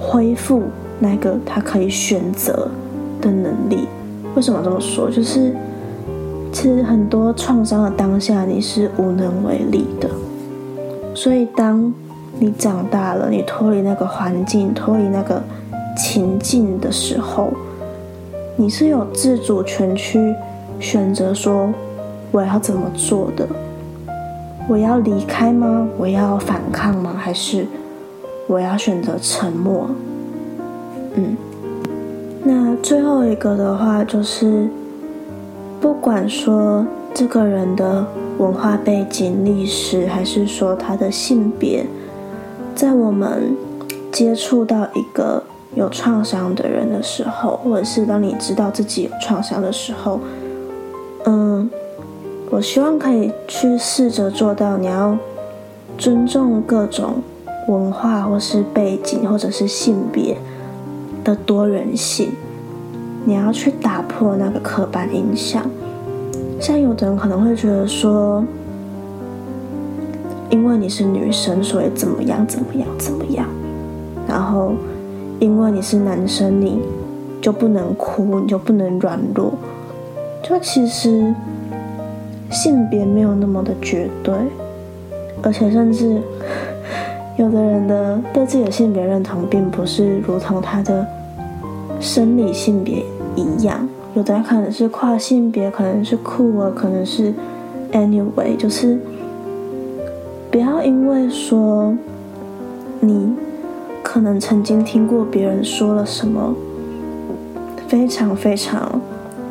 [0.00, 0.62] 恢复
[0.98, 2.70] 那个他可以选择
[3.20, 3.86] 的能力。
[4.34, 5.10] 为什么这么说？
[5.10, 5.54] 就是
[6.50, 10.08] 其实很多创伤的当下，你是无能为力的。
[11.14, 11.92] 所以当
[12.38, 15.42] 你长大了，你脱离那个环境，脱离那个
[15.96, 17.50] 情境的时候，
[18.54, 20.34] 你是有自主权去
[20.78, 21.72] 选择说
[22.30, 23.48] 我要怎么做的。
[24.68, 25.88] 我要离开吗？
[25.96, 27.14] 我要反抗吗？
[27.16, 27.66] 还是？
[28.48, 29.88] 我要选择沉默。
[31.14, 31.36] 嗯，
[32.44, 34.68] 那最后一个的话就是，
[35.80, 38.04] 不管说这个人的
[38.38, 41.86] 文化背景、历史，还是说他的性别，
[42.74, 43.56] 在我们
[44.12, 45.42] 接触到一个
[45.76, 50.18] 有创伤的人的时候，或者是当你知道自己有创伤的时候，
[51.26, 51.70] 嗯，
[52.50, 55.16] 我希望可以去试着做到，你要
[55.96, 57.22] 尊重各种。
[57.68, 60.36] 文化或是背景，或者是性别
[61.24, 62.30] 的多元性，
[63.24, 65.68] 你要去打破那个刻板印象。
[66.60, 68.44] 像有的人可能会觉得说，
[70.48, 73.48] 因为你是女生，所以怎么样怎么样怎么样，
[74.28, 74.74] 然后
[75.38, 76.80] 因为你是男生，你
[77.40, 79.52] 就不能哭，你就不能软弱。
[80.42, 81.34] 就其实
[82.50, 84.34] 性别没有那么的绝对，
[85.42, 86.20] 而且甚至。
[87.38, 91.06] 有的人的对自己的性别认同，并不是如同他的
[92.00, 93.04] 生理性别
[93.34, 93.86] 一样。
[94.14, 97.34] 有的可能是跨性别，可能是酷儿，可能是
[97.92, 98.98] anyway，就是
[100.50, 101.94] 不要因为说
[103.00, 103.34] 你
[104.16, 106.54] 可能曾经听过别人说了什么
[107.86, 108.98] 非常非常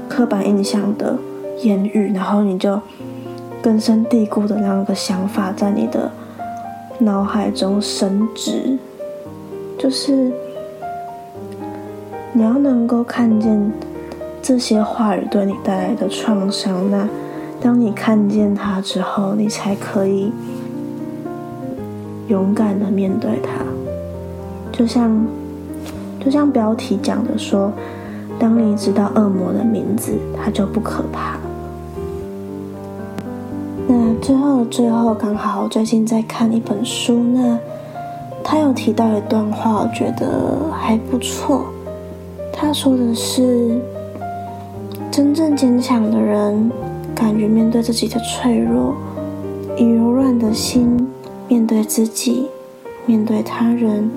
[0.09, 1.15] 刻板印象的
[1.61, 2.81] 言语，然后你就
[3.61, 6.11] 根深蒂固的那个想法在你的。
[6.97, 8.79] 脑海中升值，
[9.77, 10.31] 就是
[12.33, 13.71] 你要能够看见
[14.41, 16.89] 这些话语对你带来的创伤。
[16.89, 17.07] 那
[17.61, 20.33] 当你看见它之后，你才可以
[22.29, 23.74] 勇敢的面对它。
[24.77, 25.09] 就像
[26.19, 27.71] 就像标题讲的说，
[28.37, 31.37] 当你知道恶魔的名字，它就不可怕。
[33.87, 37.57] 那最后最后，刚好最近在看一本书，那
[38.43, 41.67] 他有提到一段话，我觉得还不错。
[42.51, 43.79] 他说的是：
[45.09, 46.71] 真正坚强的人，
[47.13, 48.95] 敢于面对自己的脆弱，
[49.77, 51.07] 以柔软的心
[51.47, 52.47] 面对自己，
[53.05, 54.09] 面对他人，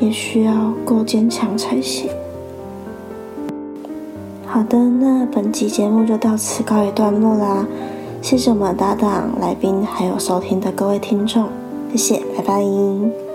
[0.00, 2.08] 也需要够坚强才行。
[4.46, 7.66] 好的，那本集节目就到此告一段落啦。
[8.22, 11.48] 谢谢我们的搭档、来宾，还有收听的各位听众，
[11.92, 13.25] 谢谢，拜拜。